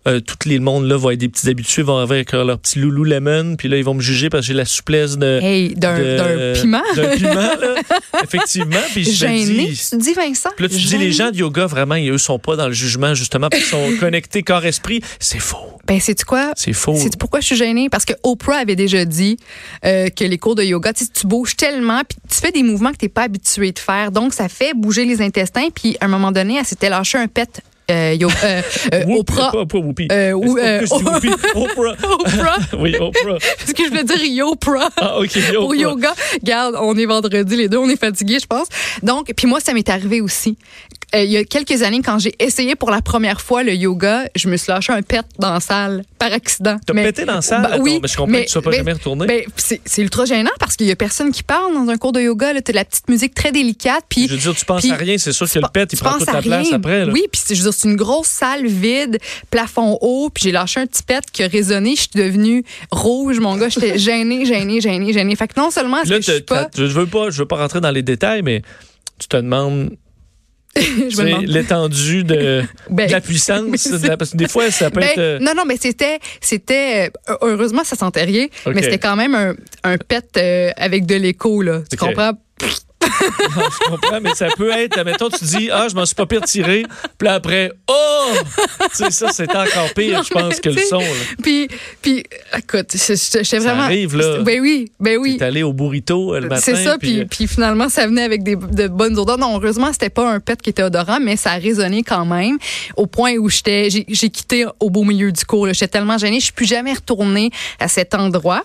euh, 0.06 0.20
tout 0.20 0.36
le 0.46 0.58
monde 0.58 0.84
là 0.86 0.96
vont 0.96 1.10
être 1.10 1.18
des 1.18 1.28
petits 1.28 1.48
habitués, 1.48 1.82
vont 1.82 1.98
avoir 1.98 2.12
avec 2.12 2.32
leur 2.32 2.58
petit 2.58 2.78
loulou 2.78 3.04
lemon, 3.04 3.56
puis 3.56 3.68
là, 3.68 3.76
ils 3.76 3.84
vont 3.84 3.94
me 3.94 4.00
juger 4.00 4.30
parce 4.30 4.42
que 4.42 4.48
j'ai 4.48 4.54
la 4.54 4.64
souplesse 4.64 5.18
de. 5.18 5.40
Hey, 5.42 5.75
d'un 5.75 5.96
piment. 6.54 6.82
D'un 6.94 7.16
piment, 7.16 7.34
là. 7.34 7.75
Effectivement. 8.22 8.76
Puis 8.92 9.04
je 9.04 9.10
Gêné, 9.10 9.68
dis. 9.68 9.88
tu 9.90 9.96
dis 9.98 10.12
Vincent? 10.12 10.50
Puis 10.56 10.66
là, 10.66 10.68
tu 10.68 10.76
dis, 10.76 10.98
les 10.98 11.12
gens 11.12 11.30
de 11.30 11.36
yoga, 11.36 11.66
vraiment, 11.66 11.94
ils, 11.96 12.10
eux, 12.10 12.18
sont 12.18 12.38
pas 12.38 12.56
dans 12.56 12.66
le 12.66 12.72
jugement, 12.72 13.14
justement, 13.14 13.48
parce 13.48 13.62
qu'ils 13.62 13.70
sont 13.70 13.90
connectés 14.00 14.42
corps-esprit. 14.42 15.00
C'est 15.18 15.40
faux. 15.40 15.78
Ben, 15.86 16.00
c'est 16.00 16.22
quoi? 16.25 16.52
C'est 16.56 16.72
faux. 16.72 16.96
C'est 16.96 17.16
pourquoi 17.16 17.40
je 17.40 17.46
suis 17.46 17.56
gênée? 17.56 17.88
Parce 17.88 18.04
que 18.04 18.14
Oprah 18.22 18.56
avait 18.56 18.76
déjà 18.76 19.04
dit 19.04 19.36
euh, 19.84 20.08
que 20.08 20.25
les 20.25 20.38
cours 20.38 20.56
de 20.56 20.64
yoga, 20.64 20.92
tu 20.92 21.04
tu 21.08 21.26
bouges 21.26 21.56
tellement 21.56 22.02
puis 22.08 22.18
tu 22.28 22.36
fais 22.36 22.52
des 22.52 22.62
mouvements 22.62 22.92
que 22.92 22.98
t'es 22.98 23.08
pas 23.08 23.22
habitué 23.22 23.72
de 23.72 23.78
faire, 23.78 24.10
donc 24.10 24.34
ça 24.34 24.48
fait 24.48 24.75
bouger 24.75 25.04
les 25.04 25.22
intestins. 25.22 25.68
Puis 25.75 25.96
à 26.00 26.06
un 26.06 26.08
moment 26.08 26.32
donné, 26.32 26.56
elle 26.58 26.64
s'était 26.64 26.88
lâché 26.88 27.18
un 27.18 27.28
pet. 27.28 27.62
Euh, 27.90 28.14
yo- 28.18 28.28
euh, 28.42 28.62
euh, 28.94 29.04
Oprah. 29.16 29.52
Pas, 29.52 29.66
pas 29.66 29.78
Whoopi. 29.78 30.08
Euh, 30.10 30.32
ou- 30.32 30.58
euh, 30.58 30.84
Whoopi? 30.90 31.28
Oprah. 31.54 31.94
Oprah. 32.02 32.58
oui, 32.80 32.96
Oprah. 32.98 33.38
Parce 33.58 33.72
que 33.72 33.84
je 33.84 33.90
veux 33.90 34.02
dire 34.02 34.24
Yopra? 34.24 34.88
Ah, 35.00 35.20
OK. 35.20 35.30
Pour 35.54 35.64
Oprah. 35.66 35.76
yoga, 35.76 36.14
regarde, 36.40 36.76
on 36.80 36.96
est 36.96 37.06
vendredi, 37.06 37.56
les 37.56 37.68
deux, 37.68 37.78
on 37.78 37.88
est 37.88 37.98
fatigués, 38.00 38.38
je 38.40 38.46
pense. 38.46 38.66
Donc, 39.04 39.32
puis 39.36 39.46
moi, 39.46 39.60
ça 39.60 39.72
m'est 39.72 39.88
arrivé 39.88 40.20
aussi. 40.20 40.58
Euh, 41.14 41.22
il 41.22 41.30
y 41.30 41.36
a 41.36 41.44
quelques 41.44 41.82
années, 41.82 42.02
quand 42.02 42.18
j'ai 42.18 42.34
essayé 42.40 42.75
pour 42.75 42.90
la 42.90 43.00
première 43.00 43.40
fois 43.40 43.62
le 43.62 43.72
yoga, 43.75 44.25
je 44.34 44.48
me 44.48 44.56
suis 44.56 44.70
lâché 44.72 44.92
un 44.92 45.02
pet 45.02 45.25
dans 45.38 45.52
la 45.52 45.60
salle 45.60 46.02
par 46.18 46.32
accident. 46.32 46.78
T'as 46.84 46.92
pété 46.94 47.25
dans 47.25 47.36
la 47.36 47.42
salle? 47.42 47.62
Bah, 47.62 47.76
oui, 47.80 48.00
mais 48.02 48.08
je 48.08 48.16
comprends 48.16 48.32
que 48.38 48.42
tu 48.44 48.48
sois 48.48 48.62
pas 48.62 48.72
jamais 48.72 48.92
retourné. 48.92 49.26
Ben, 49.26 49.42
c'est 49.56 50.02
ultra 50.02 50.25
gênant 50.25 50.50
parce 50.58 50.75
qu'il 50.76 50.86
y 50.86 50.90
a 50.90 50.96
personne 50.96 51.30
qui 51.30 51.42
parle 51.44 51.72
dans 51.75 51.88
un 51.90 51.96
cours 51.96 52.12
de 52.12 52.20
yoga. 52.20 52.60
Tu 52.60 52.70
as 52.72 52.75
la 52.75 52.84
petite 52.84 53.08
musique 53.08 53.34
très 53.34 53.52
délicate. 53.52 54.04
Puis, 54.08 54.26
je 54.28 54.34
veux 54.34 54.40
dire, 54.40 54.54
tu 54.56 54.64
penses 54.64 54.82
puis- 54.82 54.90
à 54.90 54.96
rien. 54.96 55.16
C'est 55.18 55.32
sûr 55.32 55.48
que 55.50 55.58
le 55.58 55.68
pet, 55.72 55.88
il 55.92 55.98
prend 55.98 56.18
toute 56.18 56.26
la 56.32 56.42
place 56.42 56.72
après. 56.72 57.04
Là. 57.06 57.12
Oui, 57.12 57.25
puis 57.30 57.40
c'est- 57.44 57.54
je 57.54 57.62
veux 57.62 57.70
dire, 57.70 57.78
c'est 57.78 57.88
une 57.88 57.96
grosse 57.96 58.26
salle 58.26 58.66
vide, 58.66 59.18
plafond 59.50 59.98
haut, 60.00 60.28
puis 60.34 60.44
j'ai 60.44 60.52
lâché 60.52 60.80
un 60.80 60.86
petit 60.86 61.02
pet 61.04 61.22
qui 61.32 61.42
a 61.44 61.48
résonné. 61.48 61.94
Je 61.94 62.00
suis 62.00 62.10
devenue 62.14 62.64
rouge, 62.90 63.38
mon 63.38 63.56
gars. 63.56 63.68
J'étais 63.68 63.96
gênée, 63.98 64.44
gênée, 64.44 64.80
gênée, 64.80 65.12
gênée. 65.12 65.36
Fait 65.36 65.46
que 65.48 65.58
non 65.60 65.70
seulement 65.70 65.98
Là, 65.98 66.02
que 66.02 66.16
je 66.16 66.20
suis 66.32 66.42
t'as- 66.44 66.54
pas... 66.54 66.64
t'as- 66.64 66.84
je 66.86 66.92
veux 66.92 67.06
pas, 67.06 67.30
je 67.30 67.38
veux 67.38 67.46
pas 67.46 67.56
rentrer 67.56 67.80
dans 67.80 67.90
les 67.92 68.02
détails, 68.02 68.42
mais 68.42 68.62
tu 69.18 69.28
te 69.28 69.36
demandes 69.36 69.90
l'étendue 71.47 72.25
de, 72.25 72.62
Ben, 72.90 73.06
de 73.09 73.12
la 73.12 73.21
puissance. 73.21 73.88
de 73.88 74.06
la- 74.09 74.16
parce 74.16 74.30
que 74.33 74.37
des 74.37 74.49
fois, 74.49 74.71
ça 74.71 74.90
peut 74.90 75.00
Ben, 75.00 75.09
être. 75.11 75.18
euh, 75.18 75.38
Non, 75.40 75.52
non, 75.56 75.64
mais 75.66 75.76
c'était, 75.80 76.18
c'était, 76.40 77.11
euh, 77.28 77.37
heureusement, 77.42 77.85
ça 77.85 77.97
sentait 77.97 78.25
rien, 78.25 78.47
mais 78.66 78.83
c'était 78.83 78.99
quand 78.99 79.16
même 79.16 79.35
un, 79.35 79.54
un 79.85 79.97
pet 79.99 80.25
euh, 80.37 80.71
avec 80.76 81.06
de 81.06 81.14
l'écho, 81.16 81.62
là. 81.62 81.80
Tu 81.90 81.97
comprends? 81.97 82.33
Non, 83.56 83.62
je 83.70 83.90
comprends, 83.90 84.20
mais 84.20 84.35
ça 84.35 84.49
peut 84.56 84.70
être, 84.70 85.02
mettons, 85.04 85.28
tu 85.28 85.44
dis, 85.44 85.70
ah, 85.73 85.87
je 85.88 85.94
m'en 85.94 86.04
suis 86.04 86.14
pas 86.14 86.26
pire 86.26 86.42
tiré, 86.42 86.85
puis 87.18 87.28
après, 87.28 87.73
oh! 87.88 88.32
tu 88.90 88.96
sais, 88.96 89.11
ça, 89.11 89.28
c'est 89.32 89.50
encore 89.50 89.92
pire, 89.94 90.18
Non, 90.18 90.23
je 90.23 90.30
pense, 90.30 90.61
que 90.61 90.68
le 90.70 90.80
son. 90.82 91.02
Puis, 91.42 91.68
puis, 92.02 92.25
écoute, 92.56 92.88
j'étais 92.94 93.58
vraiment. 93.58 93.82
arrive, 93.82 94.16
là. 94.16 94.38
Ben 94.40 94.61
oui, 94.61 94.90
ben 95.00 95.18
oui. 95.18 95.37
T'es 95.38 95.44
allé 95.44 95.62
au 95.62 95.73
burrito 95.73 96.35
euh, 96.35 96.40
le 96.40 96.49
matin. 96.49 96.62
C'est 96.64 96.85
ça, 96.85 96.99
puis, 96.99 97.25
puis 97.26 97.46
finalement, 97.46 97.88
ça 97.88 98.06
venait 98.06 98.25
avec 98.25 98.42
des, 98.42 98.56
de 98.56 98.88
bonnes 98.88 99.18
odeurs. 99.18 99.38
Non, 99.38 99.54
heureusement, 99.56 99.92
c'était 99.92 100.11
pas 100.11 100.30
un 100.30 100.40
pet 100.40 100.61
qui 100.61 100.70
était 100.70 100.82
odorant, 100.82 101.18
mais 101.20 101.37
ça 101.37 101.52
a 101.52 101.58
résonné 101.58 102.02
quand 102.02 102.25
même, 102.25 102.58
au 102.96 103.06
point 103.06 103.37
où 103.37 103.49
j'étais, 103.49 103.88
j'ai, 103.90 104.30
quitté 104.30 104.66
au 104.80 104.90
beau 104.90 105.04
milieu 105.04 105.32
du 105.32 105.44
cours. 105.44 105.66
J'étais 105.73 105.88
tellement 105.88 106.18
gênée, 106.18 106.40
je 106.40 106.44
suis 106.44 106.52
plus 106.52 106.66
jamais 106.66 106.92
retournée 106.92 107.50
à 107.80 107.88
cet 107.88 108.14
endroit. 108.14 108.62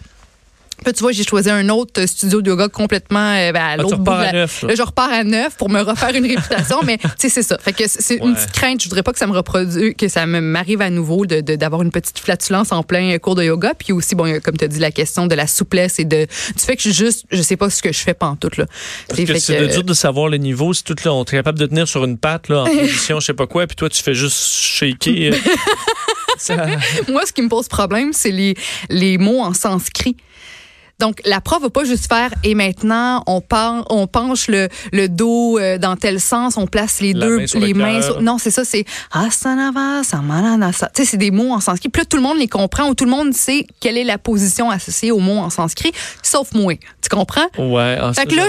Puis 0.83 0.93
tu 0.93 1.01
vois, 1.01 1.11
j'ai 1.11 1.23
choisi 1.23 1.49
un 1.49 1.69
autre 1.69 2.05
studio 2.07 2.41
de 2.41 2.49
yoga 2.49 2.67
complètement 2.67 3.33
euh, 3.35 3.51
ben, 3.51 3.61
à 3.61 3.69
Ah, 3.71 3.77
l'autre 3.77 3.97
bout. 3.97 4.09
repars 4.11 4.19
de 4.19 4.23
à 4.23 4.31
la- 4.31 4.39
neuf, 4.39 4.61
là. 4.63 4.67
Là, 4.69 4.75
je 4.75 4.81
repars 4.81 5.11
à 5.11 5.23
neuf 5.23 5.55
pour 5.57 5.69
me 5.69 5.81
refaire 5.81 6.15
une 6.15 6.25
réputation, 6.25 6.77
mais 6.85 6.97
tu 6.97 7.07
sais, 7.17 7.29
c'est 7.29 7.43
ça. 7.43 7.57
Fait 7.59 7.73
que 7.73 7.83
c'est 7.87 8.15
une 8.15 8.33
petite 8.33 8.51
crainte. 8.51 8.81
Je 8.81 8.87
voudrais 8.89 9.03
pas 9.03 9.11
que 9.13 9.19
ça 9.19 9.27
me 9.27 9.33
reproduise, 9.33 9.93
que 9.95 10.07
ça 10.07 10.25
m'arrive 10.25 10.81
à 10.81 10.89
nouveau 10.89 11.25
de- 11.25 11.41
de- 11.41 11.55
d'avoir 11.55 11.81
une 11.83 11.91
petite 11.91 12.17
flatulence 12.19 12.71
en 12.71 12.83
plein 12.83 13.17
cours 13.19 13.35
de 13.35 13.43
yoga. 13.43 13.73
Puis 13.77 13.93
aussi, 13.93 14.15
bon, 14.15 14.39
comme 14.41 14.57
tu 14.57 14.65
as 14.65 14.67
dit, 14.67 14.79
la 14.79 14.91
question 14.91 15.27
de 15.27 15.35
la 15.35 15.47
souplesse 15.47 15.99
et 15.99 16.05
de 16.05 16.25
du 16.25 16.63
fait 16.65 16.75
que 16.75 16.81
je 16.83 16.89
juste, 16.91 17.25
je 17.31 17.41
sais 17.41 17.57
pas 17.57 17.69
ce 17.69 17.81
que 17.81 17.91
je 17.93 17.99
fais 17.99 18.13
pantoute 18.13 18.57
là. 18.57 18.65
Parce 19.07 19.19
C'est 19.19 19.25
que 19.25 19.39
c'est 19.39 19.59
de 19.59 19.67
dur 19.67 19.83
de 19.83 19.93
savoir 19.93 20.29
le 20.29 20.37
niveau. 20.37 20.73
Si 20.73 20.83
tout 20.83 20.95
là, 21.05 21.13
on 21.13 21.23
est 21.23 21.29
capable 21.31 21.59
de 21.59 21.65
tenir 21.67 21.87
sur 21.87 22.03
une 22.05 22.17
patte, 22.17 22.49
là, 22.49 22.63
en 22.63 22.65
position, 22.77 23.19
je 23.19 23.27
sais 23.27 23.33
pas 23.33 23.47
quoi, 23.47 23.67
puis 23.67 23.75
toi, 23.75 23.89
tu 23.89 24.01
fais 24.01 24.13
juste 24.13 24.37
shaker. 24.37 25.33
ça- 26.37 26.65
Moi, 27.07 27.21
ce 27.25 27.31
qui 27.33 27.41
me 27.41 27.49
pose 27.49 27.67
problème, 27.67 28.13
c'est 28.13 28.31
les, 28.31 28.55
les 28.89 29.17
mots 29.17 29.41
en 29.41 29.53
sanskrit. 29.53 30.15
Donc, 31.01 31.19
la 31.25 31.41
prof 31.41 31.61
va 31.61 31.69
pas 31.69 31.83
juste 31.83 32.07
faire 32.07 32.29
et 32.43 32.55
maintenant 32.55 33.23
on, 33.27 33.41
pen- 33.41 33.83
on 33.89 34.07
penche 34.07 34.47
le, 34.47 34.69
le 34.93 35.09
dos 35.09 35.57
euh, 35.59 35.77
dans 35.77 35.95
tel 35.97 36.19
sens, 36.21 36.55
on 36.57 36.67
place 36.67 37.01
les 37.01 37.13
La 37.13 37.25
deux 37.25 37.37
main 37.39 37.47
sur 37.47 37.59
le 37.59 37.65
les 37.65 37.73
mains. 37.73 38.01
sur- 38.01 38.21
Non, 38.21 38.37
c'est 38.37 38.51
ça, 38.51 38.63
c'est 38.63 38.85
asanava, 39.11 40.03
samananasa. 40.03 40.89
Tu 40.93 41.03
sais, 41.03 41.11
c'est 41.11 41.17
des 41.17 41.31
mots 41.31 41.51
en 41.53 41.59
sanskrit. 41.59 41.89
Puis 41.89 42.01
là, 42.01 42.05
tout 42.09 42.17
le 42.17 42.23
monde 42.23 42.37
les 42.37 42.47
comprend 42.47 42.87
ou 42.89 42.93
tout 42.95 43.05
le 43.05 43.11
monde 43.11 43.33
sait 43.33 43.65
quelle 43.79 43.97
est 43.97 44.03
la 44.03 44.17
position 44.17 44.69
associée 44.69 45.11
aux 45.11 45.19
mots 45.19 45.39
en 45.39 45.49
sanskrit, 45.49 45.91
sauf 46.21 46.53
moi. 46.53 46.75
Tu 47.01 47.09
comprends? 47.09 47.47
Ouais, 47.57 47.97
ah, 47.99 48.13
ça, 48.13 48.21
Fait 48.21 48.27
que 48.27 48.35
là, 48.35 48.43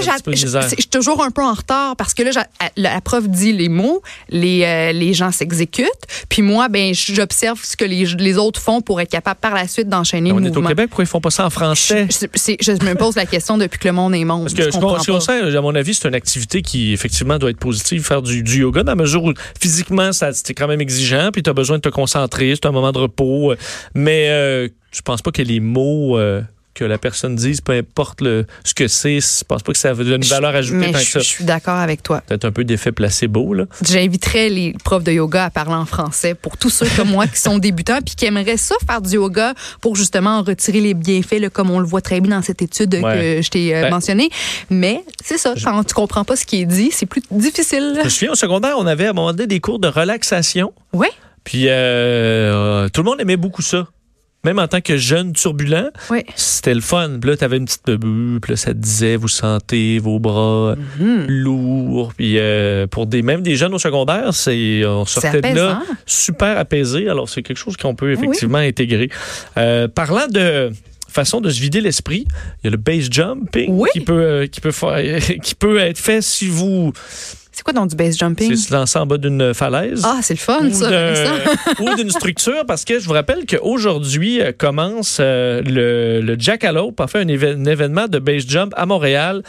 je 0.62 0.74
suis 0.80 0.88
toujours 0.88 1.22
un 1.24 1.30
peu 1.30 1.42
en 1.42 1.54
retard 1.54 1.96
parce 1.96 2.14
que 2.14 2.22
là, 2.22 2.30
la 2.76 3.00
prof 3.00 3.26
dit 3.28 3.52
les 3.52 3.68
mots, 3.68 4.02
les, 4.28 4.64
euh, 4.64 4.92
les 4.92 5.14
gens 5.14 5.32
s'exécutent, 5.32 5.88
puis 6.28 6.42
moi, 6.42 6.68
ben, 6.68 6.92
j'observe 6.94 7.60
ce 7.64 7.76
que 7.76 7.84
les, 7.84 8.04
les 8.04 8.36
autres 8.36 8.60
font 8.60 8.80
pour 8.80 9.00
être 9.00 9.10
capable 9.10 9.40
par 9.40 9.54
la 9.54 9.66
suite 9.68 9.88
d'enchaîner 9.88 10.32
On 10.32 10.36
le 10.38 10.46
est 10.46 10.50
au 10.50 10.54
mouvement. 10.54 10.68
Québec, 10.68 10.88
pourquoi 10.90 11.04
ils 11.04 11.08
font 11.08 11.20
pas 11.20 11.30
ça 11.30 11.46
en 11.46 11.50
français? 11.50 12.06
Je, 12.10 12.26
je 12.46 12.72
me 12.84 12.94
pose 12.94 13.16
la 13.16 13.26
question 13.26 13.58
depuis 13.58 13.78
que 13.78 13.88
le 13.88 13.94
monde 13.94 14.14
est 14.14 14.24
monde. 14.24 14.42
Parce 14.42 14.54
que 14.54 14.64
je 14.64 14.78
pense 14.78 15.06
qu'on 15.06 15.20
sait, 15.20 15.56
à 15.56 15.60
mon 15.60 15.74
avis, 15.74 15.94
c'est 15.94 16.08
une 16.08 16.14
activité 16.14 16.62
qui, 16.62 16.92
effectivement, 16.92 17.38
doit 17.38 17.50
être 17.50 17.58
positive, 17.58 18.04
faire 18.04 18.22
du, 18.22 18.42
du 18.42 18.60
yoga, 18.60 18.82
dans 18.82 18.92
la 18.92 18.96
mesure 18.96 19.24
où 19.24 19.32
physiquement, 19.60 20.12
ça, 20.12 20.32
c'est 20.32 20.54
quand 20.54 20.68
même 20.68 20.80
exigeant, 20.80 21.30
puis 21.32 21.42
tu 21.42 21.50
as 21.50 21.54
besoin 21.54 21.76
de 21.76 21.82
te 21.82 21.88
concentrer, 21.88 22.54
c'est 22.54 22.66
un 22.66 22.72
moment 22.72 22.92
de 22.92 22.98
repos. 22.98 23.52
euh, 23.52 23.56
Mais 23.94 24.28
euh, 24.28 24.68
je 24.92 25.00
pense 25.02 25.22
pas 25.22 25.30
que 25.30 25.42
les 25.42 25.60
mots 25.60 26.18
euh, 26.18 26.42
que 26.74 26.84
la 26.84 26.98
personne 26.98 27.36
dise, 27.36 27.60
peu 27.60 27.72
importe 27.72 28.20
le, 28.22 28.46
ce 28.64 28.74
que 28.74 28.88
c'est, 28.88 29.20
je 29.20 29.44
pense 29.44 29.62
pas 29.62 29.72
que 29.72 29.78
ça 29.78 29.90
a 29.90 29.92
une 29.94 30.24
valeur 30.24 30.54
ajoutée 30.54 30.90
Mais 30.92 30.98
je, 30.98 31.18
suis 31.18 31.44
d'accord 31.44 31.76
avec 31.76 32.02
toi. 32.02 32.22
Peut-être 32.26 32.44
un 32.44 32.52
peu 32.52 32.64
d'effet 32.64 32.92
placebo, 32.92 33.54
là. 33.54 33.64
J'inviterais 33.86 34.48
les 34.48 34.74
profs 34.84 35.04
de 35.04 35.12
yoga 35.12 35.46
à 35.46 35.50
parler 35.50 35.74
en 35.74 35.86
français 35.86 36.34
pour 36.34 36.56
tous 36.56 36.70
ceux 36.70 36.86
comme 36.96 37.10
moi 37.10 37.26
qui 37.26 37.38
sont 37.38 37.58
débutants 37.58 37.98
puis 38.04 38.14
qui 38.14 38.24
aimeraient 38.24 38.56
ça 38.56 38.74
faire 38.86 39.02
du 39.02 39.14
yoga 39.14 39.54
pour 39.80 39.96
justement 39.96 40.38
en 40.38 40.42
retirer 40.42 40.80
les 40.80 40.94
bienfaits, 40.94 41.40
là, 41.40 41.50
comme 41.50 41.70
on 41.70 41.78
le 41.78 41.86
voit 41.86 42.00
très 42.00 42.20
bien 42.20 42.36
dans 42.36 42.42
cette 42.42 42.62
étude 42.62 42.94
Ouais. 43.02 43.38
que 43.38 43.42
je 43.42 43.48
t'ai 43.50 43.74
euh, 43.74 43.82
Ben- 43.82 43.90
mentionnée. 43.90 44.30
Mais 44.70 45.04
c'est 45.24 45.38
ça, 45.38 45.54
quand 45.62 45.84
tu 45.84 45.94
comprends 45.94 46.24
pas 46.24 46.36
ce 46.36 46.46
qui 46.46 46.60
est 46.60 46.66
dit, 46.66 46.90
c'est 46.92 47.06
plus 47.06 47.22
difficile. 47.30 47.94
Je 47.98 48.04
me 48.04 48.08
souviens, 48.08 48.32
au 48.32 48.36
secondaire, 48.36 48.74
on 48.78 48.86
avait 48.86 49.06
à 49.06 49.10
un 49.10 49.12
moment 49.12 49.32
donné 49.32 49.46
des 49.46 49.60
cours 49.60 49.78
de 49.78 49.88
relaxation. 49.88 50.72
Ouais. 50.92 51.10
Puis 51.44 51.68
euh, 51.68 51.72
euh, 51.72 52.88
tout 52.88 53.02
le 53.02 53.10
monde 53.10 53.20
aimait 53.20 53.36
beaucoup 53.36 53.62
ça. 53.62 53.88
Même 54.44 54.58
en 54.58 54.66
tant 54.66 54.80
que 54.80 54.96
jeune 54.96 55.32
turbulent, 55.34 55.90
c'était 56.34 56.74
le 56.74 56.80
fun. 56.80 57.18
Puis 57.20 57.30
là, 57.30 57.36
t'avais 57.36 57.58
une 57.58 57.64
petite 57.66 57.90
bulle, 57.90 58.40
puis 58.40 58.52
là, 58.52 58.56
ça 58.56 58.72
te 58.74 58.78
disait, 58.78 59.14
vous 59.14 59.28
sentez 59.28 60.00
vos 60.00 60.18
bras 60.18 60.74
Mhm. 60.98 61.26
lourds. 61.28 62.12
Puis 62.16 62.38
euh, 62.38 62.88
pour 62.88 63.06
des, 63.06 63.22
même 63.22 63.42
des 63.42 63.54
jeunes 63.54 63.72
au 63.74 63.78
secondaire, 63.78 64.34
c'est 64.34 64.84
on 64.84 65.04
sortait 65.04 65.40
de 65.40 65.54
là 65.56 65.82
super 66.06 66.58
apaisé. 66.58 67.08
Alors, 67.08 67.28
c'est 67.28 67.42
quelque 67.42 67.56
chose 67.56 67.76
qu'on 67.76 67.94
peut 67.94 68.06
oui. 68.08 68.12
effectivement 68.14 68.58
intégrer. 68.58 69.10
Euh, 69.58 69.86
parlant 69.86 70.26
de 70.28 70.70
façon 71.08 71.40
de 71.40 71.48
se 71.50 71.60
vider 71.60 71.80
l'esprit, 71.80 72.26
il 72.62 72.64
y 72.64 72.68
a 72.68 72.70
le 72.70 72.78
base 72.78 73.08
jumping 73.10 73.70
Oui. 73.70 73.90
qui 73.92 74.00
peut 74.00 74.12
euh, 74.14 74.46
qui 74.48 74.60
peut 74.60 74.70
faire, 74.72 75.20
qui 75.42 75.54
peut 75.54 75.78
être 75.78 75.98
fait 75.98 76.20
si 76.22 76.48
vous 76.48 76.92
C'est 77.54 77.62
quoi 77.62 77.74
donc 77.74 77.90
du 77.90 77.96
base 77.96 78.16
jumping? 78.16 78.48
c'est 78.56 78.68
se 78.68 78.72
lancer 78.74 78.98
en 78.98 79.04
bas 79.06 79.18
d'une 79.18 79.52
falaise. 79.52 80.02
Ah, 80.04 80.20
c'est 80.22 80.34
le 80.34 80.38
fun, 80.38 80.64
ou 80.66 80.72
ça, 80.72 80.88
ou 81.80 81.94
d'une 81.96 82.10
structure 82.10 82.64
parce 82.66 82.84
que 82.84 82.98
je 82.98 83.04
vous 83.06 83.12
rappelle 83.12 83.44
qu'aujourd'hui 83.46 84.40
euh, 84.40 84.52
commence 84.56 85.18
euh, 85.20 85.60
le, 85.62 86.20
le 86.22 86.36
Jackalope 86.38 87.00
fait 87.08 87.18
un, 87.20 87.26
éve- 87.26 87.56
un 87.60 87.64
événement 87.66 88.08
de 88.08 88.18
base 88.18 88.46
jump 88.48 88.72
à 88.76 88.86
Montréal 88.86 89.42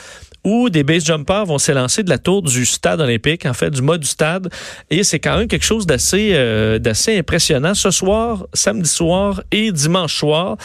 où 0.44 0.70
des 0.70 0.84
base 0.84 1.06
jumpers 1.06 1.46
vont 1.46 1.58
s'élancer 1.58 2.04
de 2.04 2.10
la 2.10 2.18
tour 2.18 2.42
du 2.42 2.66
stade 2.66 3.00
olympique, 3.02 3.46
en 3.46 3.54
fait, 3.54 3.70
du 3.70 3.82
mât 3.82 3.98
du 3.98 4.08
stade. 4.08 4.50
Et 4.90 5.04
c'est 5.04 5.20
quand 5.20 5.38
même 5.38 5.48
quelque 5.48 5.66
chose 5.66 5.86
d'assez 5.86 6.32
euh, 6.34 6.80
d'assez 6.80 7.18
impressionnant. 7.18 7.74
Ce 7.74 7.92
soir, 7.92 8.46
samedi 8.54 8.90
soir 8.90 9.42
et 9.52 9.72
dimanche 9.72 10.16
soir, 10.16 10.58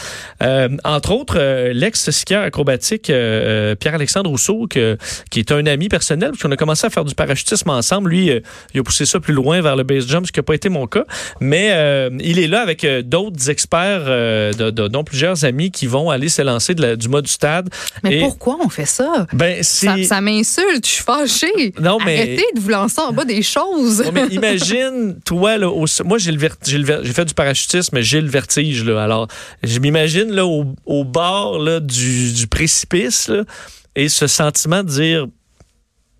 euh, 0.43 0.69
entre 0.85 1.12
autres, 1.12 1.37
euh, 1.38 1.73
l'ex-skieur 1.73 2.43
acrobatique 2.43 3.11
euh, 3.11 3.75
Pierre-Alexandre 3.75 4.31
Rousseau, 4.31 4.67
que, 4.69 4.97
qui 5.31 5.41
est 5.41 5.53
un 5.53 5.64
ami 5.67 5.88
personnel, 5.88 6.31
parce 6.31 6.43
qu'on 6.43 6.51
a 6.53 6.57
commencé 6.57 6.87
à 6.87 6.91
faire 6.91 7.05
du 7.05 7.14
parachutisme 7.14 7.71
ensemble. 7.71 8.11
Lui, 8.11 8.31
euh, 8.31 8.41
il 8.75 8.81
a 8.81 8.83
poussé 8.83 9.07
ça 9.07 9.21
plus 9.21 9.35
loin 9.35 9.61
vers 9.61 9.77
le 9.77 9.83
base 9.85 10.07
jump, 10.09 10.27
ce 10.27 10.33
qui 10.33 10.38
n'a 10.38 10.45
pas 10.45 10.55
été 10.55 10.69
mon 10.69 10.87
cas. 10.87 11.05
Mais 11.41 11.71
euh, 11.73 12.11
il 12.21 12.38
est 12.38 12.49
là 12.49 12.61
avec 12.62 12.85
d'autres 13.09 13.49
experts, 13.51 14.03
euh, 14.07 14.53
de- 14.53 14.71
de- 14.71 14.88
dont 14.88 15.05
plusieurs 15.05 15.45
amis 15.45 15.71
qui 15.71 15.87
vont 15.87 16.11
aller 16.11 16.29
s'élancer 16.29 16.75
du 16.75 17.09
mât 17.09 17.23
du 17.23 17.31
stade. 17.31 17.69
Mais 18.03 18.17
Et- 18.17 18.21
pourquoi 18.21 18.59
on 18.64 18.69
fait 18.69 18.87
ça? 18.87 19.27
Ben, 19.33 19.62
Ça, 19.69 19.97
ça 20.05 20.21
m'insulte, 20.21 20.85
je 20.87 20.91
suis 20.91 21.03
fâchée. 21.05 21.73
Non, 21.81 21.99
mais- 22.05 22.17
Arrêtez 22.19 22.45
de 22.55 22.61
vous 22.61 22.69
lancer 22.71 23.01
en 23.01 23.13
bas 23.13 23.25
des 23.25 23.43
choses. 23.43 24.01
Ouais, 24.01 24.11
mais 24.13 24.27
imagine, 24.31 25.19
toi, 25.25 25.57
là, 25.59 25.69
au- 25.71 25.87
moi, 26.05 26.19
j'ai 26.19 26.33
le 26.33 26.39
vert- 26.39 26.57
j'ai 26.67 26.79
le 26.79 26.85
ver- 26.85 27.01
j'ai 27.05 27.13
fait 27.13 27.25
du 27.25 27.35
parachutisme, 27.35 27.95
mais 27.95 28.03
j'ai 28.03 28.21
le 28.21 28.29
vertige, 28.29 28.85
là. 28.85 29.03
Alors, 29.03 29.29
je 29.63 29.79
m'imagine, 29.79 30.31
là, 30.33 30.47
au, 30.47 30.65
au 30.87 31.05
bord, 31.05 31.59
là, 31.59 31.81
du, 31.81 32.33
du 32.33 32.47
précipice, 32.47 33.29
là, 33.29 33.45
et 33.97 34.09
ce 34.09 34.27
sentiment 34.27 34.83
de 34.83 34.89
dire, 34.89 35.27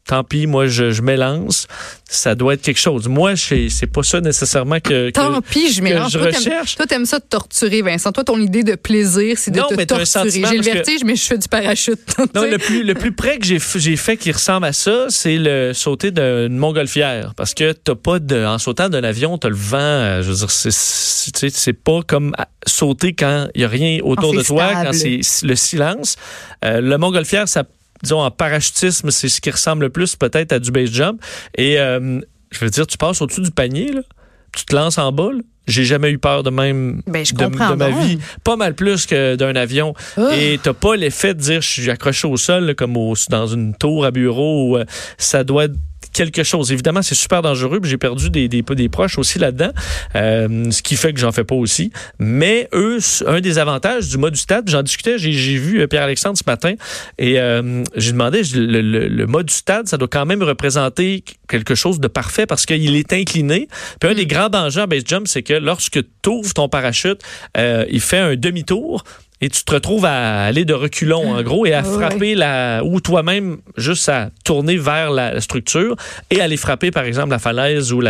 tant 0.09 0.25
pis, 0.25 0.47
moi, 0.49 0.67
je, 0.67 0.91
je 0.91 1.03
m'élance, 1.03 1.69
ça 2.09 2.35
doit 2.35 2.55
être 2.55 2.63
quelque 2.63 2.81
chose. 2.81 3.07
Moi, 3.07 3.35
c'est 3.37 3.87
pas 3.87 4.03
ça 4.03 4.21
nécessairement 4.21 4.81
que, 4.81 5.11
que- 5.11 5.11
Tant 5.11 5.41
pis, 5.43 5.73
je 5.73 5.83
mélange. 5.83 6.11
je 6.13 6.19
Toi, 6.19 6.29
t'aimes- 6.31 6.39
recherche. 6.39 6.75
Toi, 6.77 6.87
t'aimes 6.87 7.05
ça 7.07 7.19
de 7.21 7.25
torturer, 7.29 7.83
Vincent. 7.83 8.11
Toi, 8.11 8.25
ton 8.25 8.41
idée 8.41 8.65
de 8.65 8.75
plaisir, 8.75 9.37
c'est 9.39 9.51
de 9.53 9.59
Non, 9.61 9.67
te 9.69 9.75
mais 9.75 9.87
torturer. 9.87 10.31
J'ai 10.31 10.39
le 10.41 10.43
parce 10.43 10.57
que- 10.57 10.73
vertige, 10.73 11.05
mais 11.05 11.15
je 11.15 11.23
fais 11.25 11.39
du 11.39 11.47
parachute. 11.49 12.01
Non, 12.35 12.43
le 12.43 12.59
plus, 12.59 12.83
le 12.83 12.95
plus 12.95 13.13
près 13.13 13.39
que 13.39 13.47
j'ai 13.47 13.97
fait 13.97 14.17
qui 14.17 14.33
ressemble 14.33 14.67
à 14.67 14.73
ça, 14.73 15.07
c'est 15.11 15.37
le 15.39 15.73
sauter 15.75 16.11
d'une 16.11 16.57
montgolfière. 16.57 17.35
Parce 17.37 17.53
que 17.55 17.73
t'as 17.73 17.95
pas 17.95 18.19
de, 18.19 18.45
en 18.45 18.59
sautant 18.59 18.89
d'un 18.89 19.05
avion, 19.05 19.39
t'as 19.39 19.49
le 19.51 19.55
vent, 19.57 19.77
euh, 19.79 20.23
je 20.23 20.31
veux 20.31 20.37
dire, 20.37 20.51
c'est- 20.51 21.73
pas 21.85 22.01
comme 22.07 22.35
sauter 22.67 23.13
quand 23.15 23.49
il 23.55 23.61
y 23.61 23.65
a 23.65 23.69
rien 23.69 23.99
autour 24.03 24.33
Quand 24.33 24.39
de 24.39 24.43
toi, 24.43 24.69
stable. 24.71 24.87
quand 24.87 24.93
c'est 24.95 25.47
le 25.47 25.55
silence. 25.57 26.17
Euh, 26.65 26.81
le 26.81 26.97
montgolfière, 26.99 27.47
ça, 27.49 27.65
disons, 28.03 28.21
en 28.21 28.31
parachutisme, 28.31 29.11
c'est 29.11 29.29
ce 29.29 29.41
qui 29.41 29.51
ressemble 29.51 29.85
le 29.85 29.91
plus 29.91 30.17
peut-être 30.17 30.53
à 30.53 30.59
du 30.59 30.71
base 30.71 30.91
jump. 30.91 31.23
Et, 31.57 31.79
euh, 31.79 32.21
je 32.51 32.59
veux 32.61 32.71
dire, 32.71 32.87
tu 32.87 32.97
passes 32.99 33.21
au-dessus 33.21 33.43
du 33.43 33.51
panier, 33.51 33.93
là, 33.93 34.01
tu 34.57 34.65
te 34.65 34.75
lances 34.75 34.99
en 34.99 35.13
bas, 35.13 35.31
j'ai 35.69 35.85
jamais 35.85 36.11
eu 36.11 36.19
peur 36.19 36.43
de 36.43 36.51
même 36.51 37.03
Ben, 37.07 37.25
je 37.25 37.35
de, 37.35 37.39
comprends 37.45 37.71
de 37.71 37.77
ma 37.77 37.91
vie. 37.91 38.19
Pas 38.45 38.57
mal 38.57 38.75
plus 38.75 39.07
que 39.07 39.37
d'un 39.37 39.55
avion. 39.55 39.95
Ah. 40.17 40.31
Et 40.37 40.59
t'as 40.63 40.73
pas 40.73 40.97
l'effet 40.97 41.35
de 41.35 41.41
dire 41.41 41.61
je 41.61 41.69
suis 41.69 41.91
accroché 41.91 42.27
au 42.27 42.37
sol 42.37 42.65
là, 42.65 42.75
comme 42.75 42.97
au- 42.97 43.15
dans 43.31 43.47
une 43.47 43.75
tour 43.75 44.05
à 44.05 44.11
bureau. 44.11 44.71
où, 44.73 44.77
euh, 44.79 44.85
ça 45.19 45.45
doit 45.45 45.65
être 45.65 45.75
quelque 46.13 46.43
chose. 46.43 46.73
Évidemment, 46.73 47.03
c'est 47.03 47.15
super 47.15 47.43
dangereux. 47.43 47.81
J'ai 47.85 47.99
perdu 47.99 48.31
des, 48.31 48.49
des, 48.49 48.63
des 48.63 48.89
proches 48.89 49.19
aussi 49.19 49.39
là-dedans, 49.39 49.71
euh, 50.17 50.71
ce 50.71 50.83
qui 50.83 50.97
fait 50.97 51.13
que 51.13 51.21
j'en 51.21 51.33
fais 51.33 51.45
pas 51.45 51.55
aussi. 51.55 51.93
Mais 52.19 52.69
eux, 52.73 52.99
un 53.27 53.41
des 53.41 53.59
avantages 53.59 54.09
du 54.09 54.17
mode 54.19 54.33
du 54.33 54.39
stade, 54.41 54.69
j'en 54.71 54.83
discutais, 54.83 55.19
j'ai 55.19 55.57
vu 55.57 55.81
euh, 55.81 55.87
Pierre-Alexandre 55.87 56.37
ce 56.39 56.45
matin 56.47 56.75
et 57.19 57.39
euh, 57.39 57.85
j'ai 57.95 58.13
demandé, 58.13 58.41
le, 58.55 58.81
le, 58.81 59.09
le 59.09 59.27
mode 59.27 59.47
du 59.47 59.55
stade, 59.55 59.87
ça 59.87 59.97
doit 59.97 60.09
quand 60.09 60.25
même 60.27 60.43
représenter 60.43 61.23
quelque 61.49 61.75
chose 61.75 62.01
de 62.01 62.09
parfait 62.09 62.47
parce 62.47 62.65
qu'il 62.67 62.97
est 62.97 63.13
incliné. 63.13 63.69
Puis 64.01 64.11
un 64.11 64.15
des 64.15 64.27
grands 64.27 64.49
dangers 64.49 64.81
en 64.83 64.87
base 64.87 65.03
jump, 65.07 65.29
c'est 65.29 65.43
que 65.43 65.55
lorsque 65.61 66.01
tu 66.23 66.29
ouvres 66.31 66.55
ton 66.55 66.69
parachute, 66.69 67.21
euh, 67.57 67.85
il 67.91 68.01
fait 68.01 68.19
un 68.19 68.37
demi-tour. 68.37 69.05
Et 69.41 69.49
tu 69.49 69.63
te 69.63 69.73
retrouves 69.73 70.05
à 70.05 70.47
aller 70.47 70.65
de 70.65 70.75
reculons, 70.75 71.37
en 71.37 71.43
gros, 71.45 71.65
et 71.65 71.73
à 71.73 71.83
Ouais. 71.83 71.97
frapper 71.97 72.35
la. 72.35 72.81
ou 72.85 73.01
toi-même, 73.01 73.59
juste 73.77 74.09
à 74.09 74.31
tourner 74.45 74.77
vers 74.77 75.13
la, 75.13 75.41
structure 75.41 75.95
et 76.31 76.41
aller 76.41 76.57
frapper, 76.57 76.91
par 76.91 77.05
exemple, 77.05 77.31
la 77.31 77.39
falaise 77.39 77.93
ou 77.93 78.03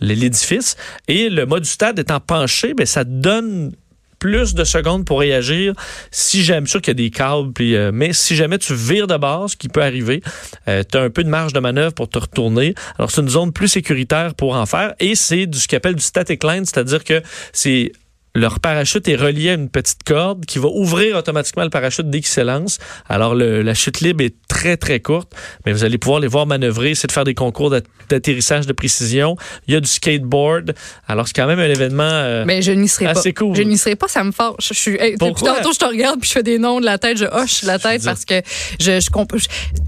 l'édifice. 0.00 0.76
Et 1.08 1.30
le 1.30 1.46
mode 1.46 1.64
du 1.64 1.68
stade 1.68 1.98
étant 1.98 2.20
penché, 2.20 2.74
ben, 2.74 2.86
ça 2.86 3.04
te 3.04 3.10
donne 3.10 3.72
plus 4.18 4.54
de 4.54 4.64
secondes 4.64 5.04
pour 5.04 5.20
réagir 5.20 5.74
si 6.10 6.42
j'aime 6.42 6.66
sûr 6.66 6.80
qu'il 6.80 6.90
y 6.90 6.96
a 6.98 7.02
des 7.02 7.10
câbles 7.10 7.52
puis, 7.52 7.76
euh, 7.76 7.90
mais 7.92 8.12
si 8.12 8.36
jamais 8.36 8.58
tu 8.58 8.74
vires 8.74 9.06
de 9.06 9.16
base 9.16 9.52
ce 9.52 9.56
qui 9.56 9.68
peut 9.68 9.82
arriver 9.82 10.22
tu 10.66 10.98
as 10.98 11.00
un 11.00 11.10
peu 11.10 11.24
de 11.24 11.28
marge 11.28 11.52
de 11.52 11.60
manœuvre 11.60 11.94
pour 11.94 12.08
te 12.08 12.18
retourner. 12.18 12.74
Alors 12.98 13.10
c'est 13.10 13.20
une 13.20 13.28
zone 13.28 13.52
plus 13.52 13.68
sécuritaire 13.68 14.34
pour 14.34 14.54
en 14.54 14.66
faire 14.66 14.94
et 15.00 15.14
c'est 15.14 15.46
du 15.46 15.58
ce 15.58 15.68
qu'on 15.68 15.76
appelle 15.76 15.94
du 15.94 16.02
static 16.02 16.44
line 16.44 16.64
c'est-à-dire 16.64 17.04
que 17.04 17.22
c'est 17.52 17.92
leur 18.38 18.60
parachute 18.60 19.06
est 19.08 19.16
relié 19.16 19.50
à 19.50 19.54
une 19.54 19.68
petite 19.68 20.02
corde 20.04 20.46
qui 20.46 20.58
va 20.58 20.68
ouvrir 20.68 21.16
automatiquement 21.16 21.64
le 21.64 21.70
parachute 21.70 22.08
dès 22.10 22.18
qu'il 22.20 22.28
s'élance. 22.28 22.78
Alors, 23.08 23.34
le- 23.34 23.62
la 23.62 23.74
chute 23.74 24.00
libre 24.00 24.22
est 24.24 24.34
très, 24.48 24.76
très 24.76 25.00
courte, 25.00 25.32
mais 25.66 25.72
vous 25.72 25.84
allez 25.84 25.98
pouvoir 25.98 26.20
les 26.20 26.28
voir 26.28 26.46
manœuvrer, 26.46 26.94
c'est 26.94 27.06
de 27.06 27.12
faire 27.12 27.24
des 27.24 27.34
concours 27.34 27.70
d'at- 27.70 27.82
d'atterrissage 28.08 28.66
de 28.66 28.72
précision. 28.72 29.36
Il 29.66 29.74
y 29.74 29.76
a 29.76 29.80
du 29.80 29.88
skateboard. 29.88 30.74
Alors, 31.06 31.26
c'est 31.26 31.34
quand 31.36 31.46
même 31.46 31.58
un 31.60 31.68
événement 31.68 32.02
euh, 32.04 32.44
Mais 32.46 32.62
je 32.62 32.72
n'y 32.72 32.88
serai 32.88 33.06
pas. 33.06 33.10
assez 33.12 33.32
cool. 33.34 33.54
Je 33.56 33.62
n'y 33.62 33.76
serai 33.78 33.96
pas, 33.96 34.08
ça 34.08 34.24
me 34.24 34.32
fâche. 34.32 34.54
Je 34.60 34.74
suis, 34.74 34.96
hey, 35.00 35.16
Pourquoi? 35.18 35.54
tantôt, 35.56 35.72
je 35.72 35.78
te 35.78 35.84
regarde 35.84 36.20
puis 36.20 36.28
je 36.28 36.32
fais 36.34 36.42
des 36.42 36.58
noms 36.58 36.80
de 36.80 36.84
la 36.86 36.98
tête, 36.98 37.18
je 37.18 37.24
hoche 37.26 37.62
la 37.64 37.78
tête 37.78 38.04
parce 38.04 38.24
que 38.24 38.40
je, 38.80 39.00
je 39.00 39.10
comprends. 39.10 39.38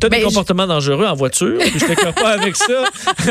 T'as 0.00 0.08
Ben, 0.08 0.16
des 0.18 0.22
je- 0.22 0.28
comportements 0.28 0.66
dangereux 0.66 1.06
en 1.06 1.14
voiture, 1.14 1.58
puis 1.58 1.78
je 1.78 1.86
t'écœure 1.86 2.14
pas 2.14 2.30
avec 2.30 2.56
ça. 2.56 2.84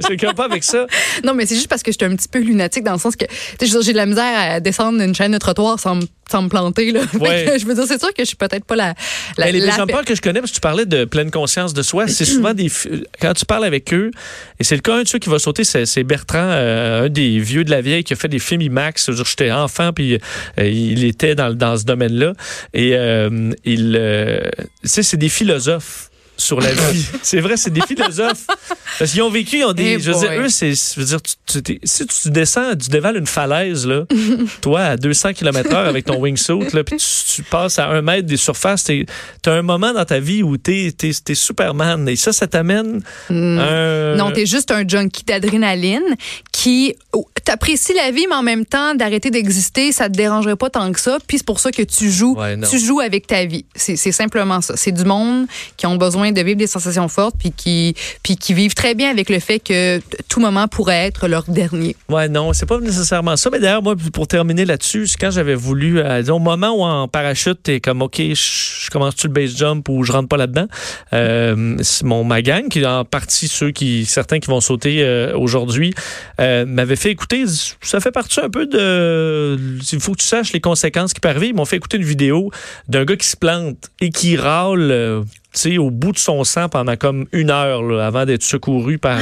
je 0.00 0.06
t'écœure 0.08 0.34
pas 0.34 0.44
avec 0.44 0.62
ça. 0.64 0.86
Non, 1.24 1.34
mais 1.34 1.46
c'est 1.46 1.54
juste 1.56 1.68
parce 1.68 1.82
que 1.82 1.90
j'étais 1.92 2.04
un 2.06 2.14
petit 2.16 2.28
peu 2.28 2.38
lunatique 2.38 2.84
dans 2.84 2.92
le 2.92 2.98
sens 2.98 3.16
que 3.16 3.24
je 3.60 3.66
j'ai 3.82 3.92
de 3.92 3.96
la 3.96 4.06
misère 4.06 4.24
à 4.34 4.60
descendre 4.66 5.00
une 5.00 5.14
chaîne 5.14 5.32
de 5.32 5.38
trottoir 5.38 5.78
sans, 5.78 5.94
me- 5.96 6.06
sans 6.30 6.42
me 6.42 6.48
planter. 6.48 6.90
Là. 6.92 7.00
Ouais. 7.20 7.56
je 7.58 7.64
veux 7.66 7.74
dire, 7.74 7.84
c'est 7.86 7.98
sûr 8.00 8.08
que 8.12 8.20
je 8.22 8.24
suis 8.24 8.36
peut-être 8.36 8.64
pas 8.64 8.76
la. 8.76 8.94
la, 9.38 9.46
Mais 9.46 9.52
les 9.52 9.60
la- 9.60 9.76
jumpers 9.76 10.04
que 10.04 10.14
je 10.14 10.20
connais, 10.20 10.40
parce 10.40 10.50
que 10.50 10.56
tu 10.56 10.60
parlais 10.60 10.84
de 10.86 11.04
pleine 11.04 11.30
conscience 11.30 11.72
de 11.72 11.82
soi, 11.82 12.08
c'est 12.08 12.24
souvent 12.24 12.52
des. 12.52 12.70
Quand 13.20 13.32
tu 13.34 13.44
parles 13.46 13.64
avec 13.64 13.94
eux, 13.94 14.10
et 14.58 14.64
c'est 14.64 14.74
le 14.74 14.80
cas, 14.82 14.96
un 14.96 15.02
de 15.04 15.08
ceux 15.08 15.18
qui 15.20 15.28
va 15.28 15.38
sauter, 15.38 15.62
c'est 15.64 15.86
c'est 15.86 16.02
Bertrand, 16.04 16.38
euh, 16.40 17.04
un 17.04 17.08
des 17.08 17.38
vieux 17.38 17.64
de 17.64 17.70
la 17.70 17.80
vieille 17.80 18.02
qui 18.04 18.12
a 18.12 18.16
fait 18.16 18.28
des 18.28 18.38
films 18.40 18.62
IMAX. 18.62 19.10
J'étais 19.12 19.52
enfant, 19.52 19.92
puis 19.92 20.14
euh, 20.14 20.68
il 20.68 21.04
était 21.04 21.34
dans, 21.34 21.54
dans 21.56 21.76
ce 21.76 21.84
domaine-là. 21.84 22.32
Et 22.74 22.90
euh, 22.94 23.52
il. 23.64 23.92
tu 24.82 24.88
sais, 24.88 25.02
c'est 25.02 25.16
des 25.16 25.28
philosophes 25.28 26.10
sur 26.36 26.60
la 26.60 26.72
vie. 26.72 27.06
c'est 27.22 27.40
vrai, 27.40 27.56
c'est 27.56 27.72
des 27.72 27.80
philosophes. 27.82 28.46
Parce 28.98 29.10
qu'ils 29.10 29.22
ont 29.22 29.30
vécu, 29.30 29.58
ils 29.58 29.64
ont 29.64 29.72
des. 29.72 29.94
Eh 29.96 30.00
je 30.00 30.10
veux 30.10 30.18
dire, 30.18 30.40
eux, 30.40 30.48
c'est. 30.48 30.72
Je 30.74 31.00
veux 31.00 31.06
dire, 31.06 31.18
tu- 31.22 31.62
tu 31.62 31.80
si 31.84 32.06
tu 32.06 32.30
descends, 32.30 32.74
tu 32.76 32.90
dévales 32.90 33.16
une 33.16 33.26
falaise, 33.26 33.86
là, 33.86 34.04
toi, 34.60 34.80
à 34.80 34.96
200 34.96 35.32
km/h 35.34 35.76
avec 35.76 36.04
ton 36.04 36.18
wingsuit, 36.18 36.72
là, 36.72 36.84
puis 36.84 36.96
tu, 36.96 37.06
tu 37.36 37.42
passes 37.42 37.78
à 37.78 37.88
un 37.88 38.02
mètre 38.02 38.26
des 38.26 38.36
surfaces, 38.36 38.84
tu 38.84 39.06
as 39.46 39.52
un 39.52 39.62
moment 39.62 39.92
dans 39.92 40.04
ta 40.04 40.20
vie 40.20 40.42
où 40.42 40.56
tu 40.56 40.72
es, 40.72 41.34
Superman. 41.34 42.08
Et 42.08 42.16
ça, 42.16 42.32
ça 42.32 42.46
t'amène 42.46 43.02
un. 43.30 44.16
Non, 44.16 44.30
t'es 44.30 44.46
juste 44.46 44.70
un 44.70 44.86
junkie 44.86 45.24
d'adrénaline 45.24 46.02
qui 46.52 46.94
oh, 47.12 47.28
t'apprécies 47.44 47.94
la 47.94 48.10
vie, 48.10 48.26
mais 48.28 48.34
en 48.34 48.42
même 48.42 48.64
temps, 48.64 48.94
d'arrêter 48.94 49.30
d'exister, 49.30 49.92
ça 49.92 50.08
te 50.08 50.14
dérangerait 50.16 50.56
pas 50.56 50.70
tant 50.70 50.90
que 50.92 51.00
ça. 51.00 51.18
Puis 51.26 51.38
c'est 51.38 51.46
pour 51.46 51.60
ça 51.60 51.70
que 51.70 51.82
tu 51.82 52.10
joues, 52.10 52.34
Ouais, 52.36 52.58
tu 52.68 52.78
joues 52.78 53.00
avec 53.00 53.26
ta 53.26 53.44
vie. 53.44 53.64
C'est 53.74 53.96
c'est 53.96 54.12
simplement 54.12 54.60
ça. 54.60 54.76
C'est 54.76 54.92
du 54.92 55.04
monde 55.04 55.46
qui 55.76 55.86
ont 55.86 55.96
besoin 55.96 56.25
de 56.32 56.40
vivre 56.40 56.58
des 56.58 56.66
sensations 56.66 57.08
fortes, 57.08 57.36
puis 57.38 57.52
qui, 57.52 57.94
puis 58.22 58.36
qui 58.36 58.54
vivent 58.54 58.74
très 58.74 58.94
bien 58.94 59.10
avec 59.10 59.30
le 59.30 59.38
fait 59.38 59.58
que 59.58 60.00
tout 60.28 60.40
moment 60.40 60.68
pourrait 60.68 61.06
être 61.06 61.28
leur 61.28 61.44
dernier. 61.44 61.96
Ouais, 62.08 62.28
non, 62.28 62.52
c'est 62.52 62.66
pas 62.66 62.78
nécessairement 62.78 63.36
ça. 63.36 63.50
Mais 63.50 63.58
d'ailleurs, 63.58 63.82
moi, 63.82 63.94
pour 64.12 64.26
terminer 64.26 64.64
là-dessus, 64.64 65.06
quand 65.18 65.30
j'avais 65.30 65.54
voulu, 65.54 65.98
euh, 65.98 66.22
au 66.28 66.38
moment 66.38 66.70
où 66.70 66.82
en 66.82 67.08
parachute, 67.08 67.62
t'es 67.62 67.80
comme, 67.80 68.02
OK, 68.02 68.18
je, 68.18 68.90
commence-tu 68.90 69.26
le 69.28 69.32
base 69.32 69.56
jump 69.56 69.88
ou 69.88 70.02
je 70.04 70.12
rentre 70.12 70.28
pas 70.28 70.36
là-dedans? 70.36 70.66
Euh, 71.12 71.76
mon, 72.02 72.24
ma 72.24 72.42
gang, 72.42 72.68
qui 72.68 72.84
en 72.84 73.04
partie 73.04 73.48
ceux 73.48 73.70
qui, 73.70 74.04
certains 74.06 74.38
qui 74.38 74.48
vont 74.48 74.60
sauter 74.60 75.02
euh, 75.02 75.36
aujourd'hui, 75.36 75.94
m'avait 76.38 76.96
fait 76.96 77.10
écouter, 77.10 77.44
ça 77.80 78.00
fait 78.00 78.10
partie 78.10 78.40
un 78.40 78.50
peu 78.50 78.66
de, 78.66 79.58
il 79.92 80.00
faut 80.00 80.12
que 80.12 80.20
tu 80.20 80.26
saches 80.26 80.52
les 80.52 80.60
conséquences 80.60 81.12
qui 81.12 81.20
peuvent 81.20 81.30
arriver. 81.30 81.48
Ils 81.48 81.54
m'ont 81.54 81.64
fait 81.64 81.76
écouter 81.76 81.96
une 81.96 82.04
vidéo 82.04 82.50
d'un 82.88 83.04
gars 83.04 83.16
qui 83.16 83.26
se 83.26 83.36
plante 83.36 83.90
et 84.00 84.10
qui 84.10 84.36
râle, 84.36 85.24
au 85.78 85.90
bout 85.90 86.12
de 86.12 86.18
son 86.18 86.44
sang 86.44 86.68
pendant 86.68 86.96
comme 86.96 87.26
une 87.32 87.50
heure 87.50 87.82
là, 87.82 88.06
avant 88.06 88.24
d'être 88.24 88.42
secouru 88.42 88.98
par. 88.98 89.18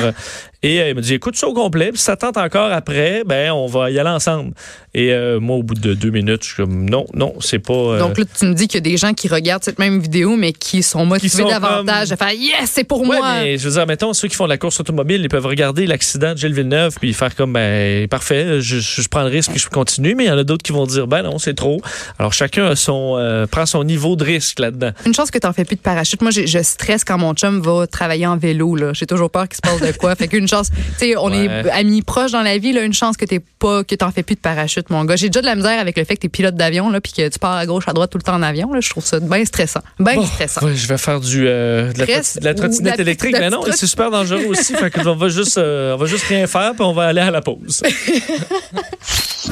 Et 0.64 0.80
euh, 0.80 0.88
il 0.88 0.94
m'a 0.94 1.00
dit 1.02 1.12
écoute 1.14 1.36
ça 1.36 1.46
au 1.46 1.52
complet, 1.52 1.90
puis 1.90 1.98
si 1.98 2.04
ça 2.04 2.16
tente 2.16 2.38
encore 2.38 2.72
après, 2.72 3.22
ben 3.26 3.52
on 3.52 3.66
va 3.66 3.90
y 3.90 3.98
aller 3.98 4.08
ensemble. 4.08 4.52
Et 4.94 5.12
euh, 5.12 5.40
moi, 5.40 5.56
au 5.56 5.62
bout 5.62 5.74
de 5.74 5.92
deux 5.92 6.10
minutes, 6.10 6.42
je 6.42 6.46
suis 6.48 6.56
comme 6.62 6.88
non, 6.88 7.04
non, 7.14 7.34
c'est 7.40 7.58
pas. 7.58 7.74
euh, 7.74 7.98
Donc 7.98 8.16
là, 8.16 8.24
tu 8.38 8.46
me 8.46 8.54
dis 8.54 8.66
qu'il 8.66 8.76
y 8.76 8.78
a 8.78 8.90
des 8.92 8.96
gens 8.96 9.12
qui 9.12 9.28
regardent 9.28 9.62
cette 9.62 9.78
même 9.78 10.00
vidéo, 10.00 10.36
mais 10.36 10.52
qui 10.52 10.82
sont 10.82 11.04
motivés 11.04 11.42
sont 11.42 11.48
davantage 11.48 12.12
à 12.12 12.16
faire 12.16 12.32
Yes, 12.32 12.70
c'est 12.72 12.84
pour 12.84 13.00
Ouais, 13.02 13.18
moi. 13.18 13.40
mais 13.42 13.58
je 13.58 13.68
veux 13.68 13.74
dire, 13.74 13.86
mettons, 13.86 14.12
ceux 14.14 14.28
qui 14.28 14.36
font 14.36 14.44
de 14.44 14.48
la 14.50 14.56
course 14.56 14.80
automobile, 14.80 15.20
ils 15.22 15.28
peuvent 15.28 15.44
regarder 15.46 15.86
l'accident 15.86 16.32
de 16.32 16.38
Gilles 16.38 16.54
Villeneuve 16.54 16.94
puis 16.98 17.12
faire 17.12 17.34
comme, 17.34 17.52
ben, 17.52 18.08
parfait, 18.08 18.60
je, 18.62 18.78
je, 18.78 19.08
prends 19.08 19.22
le 19.22 19.28
risque 19.28 19.50
puis 19.50 19.60
je 19.60 19.68
continue, 19.68 20.14
mais 20.14 20.24
il 20.24 20.28
y 20.28 20.30
en 20.30 20.38
a 20.38 20.44
d'autres 20.44 20.62
qui 20.62 20.72
vont 20.72 20.86
dire, 20.86 21.06
ben 21.06 21.22
non, 21.22 21.38
c'est 21.38 21.54
trop. 21.54 21.80
Alors, 22.18 22.32
chacun 22.32 22.66
a 22.68 22.76
son, 22.76 23.16
euh, 23.18 23.46
prend 23.46 23.66
son 23.66 23.84
niveau 23.84 24.16
de 24.16 24.24
risque 24.24 24.60
là-dedans. 24.60 24.92
Une 25.04 25.14
chance 25.14 25.30
que 25.30 25.38
t'en 25.38 25.52
fais 25.52 25.64
plus 25.64 25.76
de 25.76 25.80
parachute. 25.82 26.22
Moi, 26.22 26.30
je 26.30 26.62
stresse 26.62 27.04
quand 27.04 27.18
mon 27.18 27.34
chum 27.34 27.60
va 27.60 27.86
travailler 27.86 28.26
en 28.26 28.36
vélo. 28.36 28.76
là. 28.76 28.92
J'ai 28.94 29.06
toujours 29.06 29.30
peur 29.30 29.48
qu'il 29.48 29.56
se 29.56 29.60
passe 29.60 29.80
de 29.80 29.96
quoi. 29.98 30.14
fait 30.16 30.28
qu'une 30.28 30.48
chance, 30.56 30.70
tu 30.70 30.78
sais, 30.98 31.16
on 31.16 31.28
Ouais. 31.30 31.44
est 31.46 31.70
amis 31.70 32.02
proches 32.02 32.32
dans 32.32 32.42
la 32.42 32.58
vie. 32.58 32.72
Là, 32.72 32.82
une 32.82 32.92
chance 32.92 33.16
que 33.16 33.24
t'es 33.24 33.40
pas, 33.58 33.82
que 33.84 33.94
t'en 33.94 34.10
fais 34.10 34.22
plus 34.22 34.34
de 34.36 34.40
parachute, 34.40 34.90
mon 34.90 35.04
gars. 35.04 35.16
J'ai 35.16 35.28
déjà 35.28 35.40
de 35.40 35.46
la 35.46 35.54
misère 35.56 35.78
avec 35.80 35.96
le 35.98 36.04
fait 36.04 36.16
que 36.16 36.20
t'es 36.20 36.28
pilote 36.28 36.54
d'avion, 36.54 36.90
là, 36.90 37.00
puis 37.00 37.12
que 37.12 37.28
tu 37.28 37.38
pars 37.38 37.52
à 37.56 37.66
gauche, 37.66 37.84
à 37.88 37.92
droite 37.92 38.10
tout 38.10 38.18
le 38.18 38.22
temps 38.22 38.34
en 38.34 38.42
avion. 38.42 38.72
Là, 38.72 38.80
je 38.80 38.90
trouve 38.90 39.04
ça 39.04 39.20
bien 39.20 39.44
stressant, 39.44 39.80
bien 39.98 40.14
Bon, 40.16 40.26
stressant. 40.26 40.64
ouais, 40.66 40.74
je 40.74 40.86
vais 40.86 40.98
faire 40.98 41.20
du, 41.20 41.46
euh, 41.46 41.92
de, 41.92 41.98
la, 41.98 42.52
de 42.52 42.58
trottinette 42.58 43.00
électrique, 43.00 43.32
la 43.32 43.40
mais 43.40 43.50
non, 43.50 43.60
petite 43.62 43.76
c'est 43.78 43.86
super 43.86 44.10
dangereux 44.10 44.44
aussi. 44.48 44.74
fait 44.76 44.90
que 44.90 45.06
on 45.06 45.16
va 45.16 45.28
juste, 45.28 45.58
euh, 45.58 45.94
on 45.94 45.96
va 45.98 46.06
juste 46.06 46.24
rien 46.26 46.46
faire 46.46 46.72
puis 46.74 46.82
on 46.84 46.92
va 46.92 47.04
aller 47.04 47.20
à 47.20 47.30
la 47.30 47.40
pause. 47.40 47.82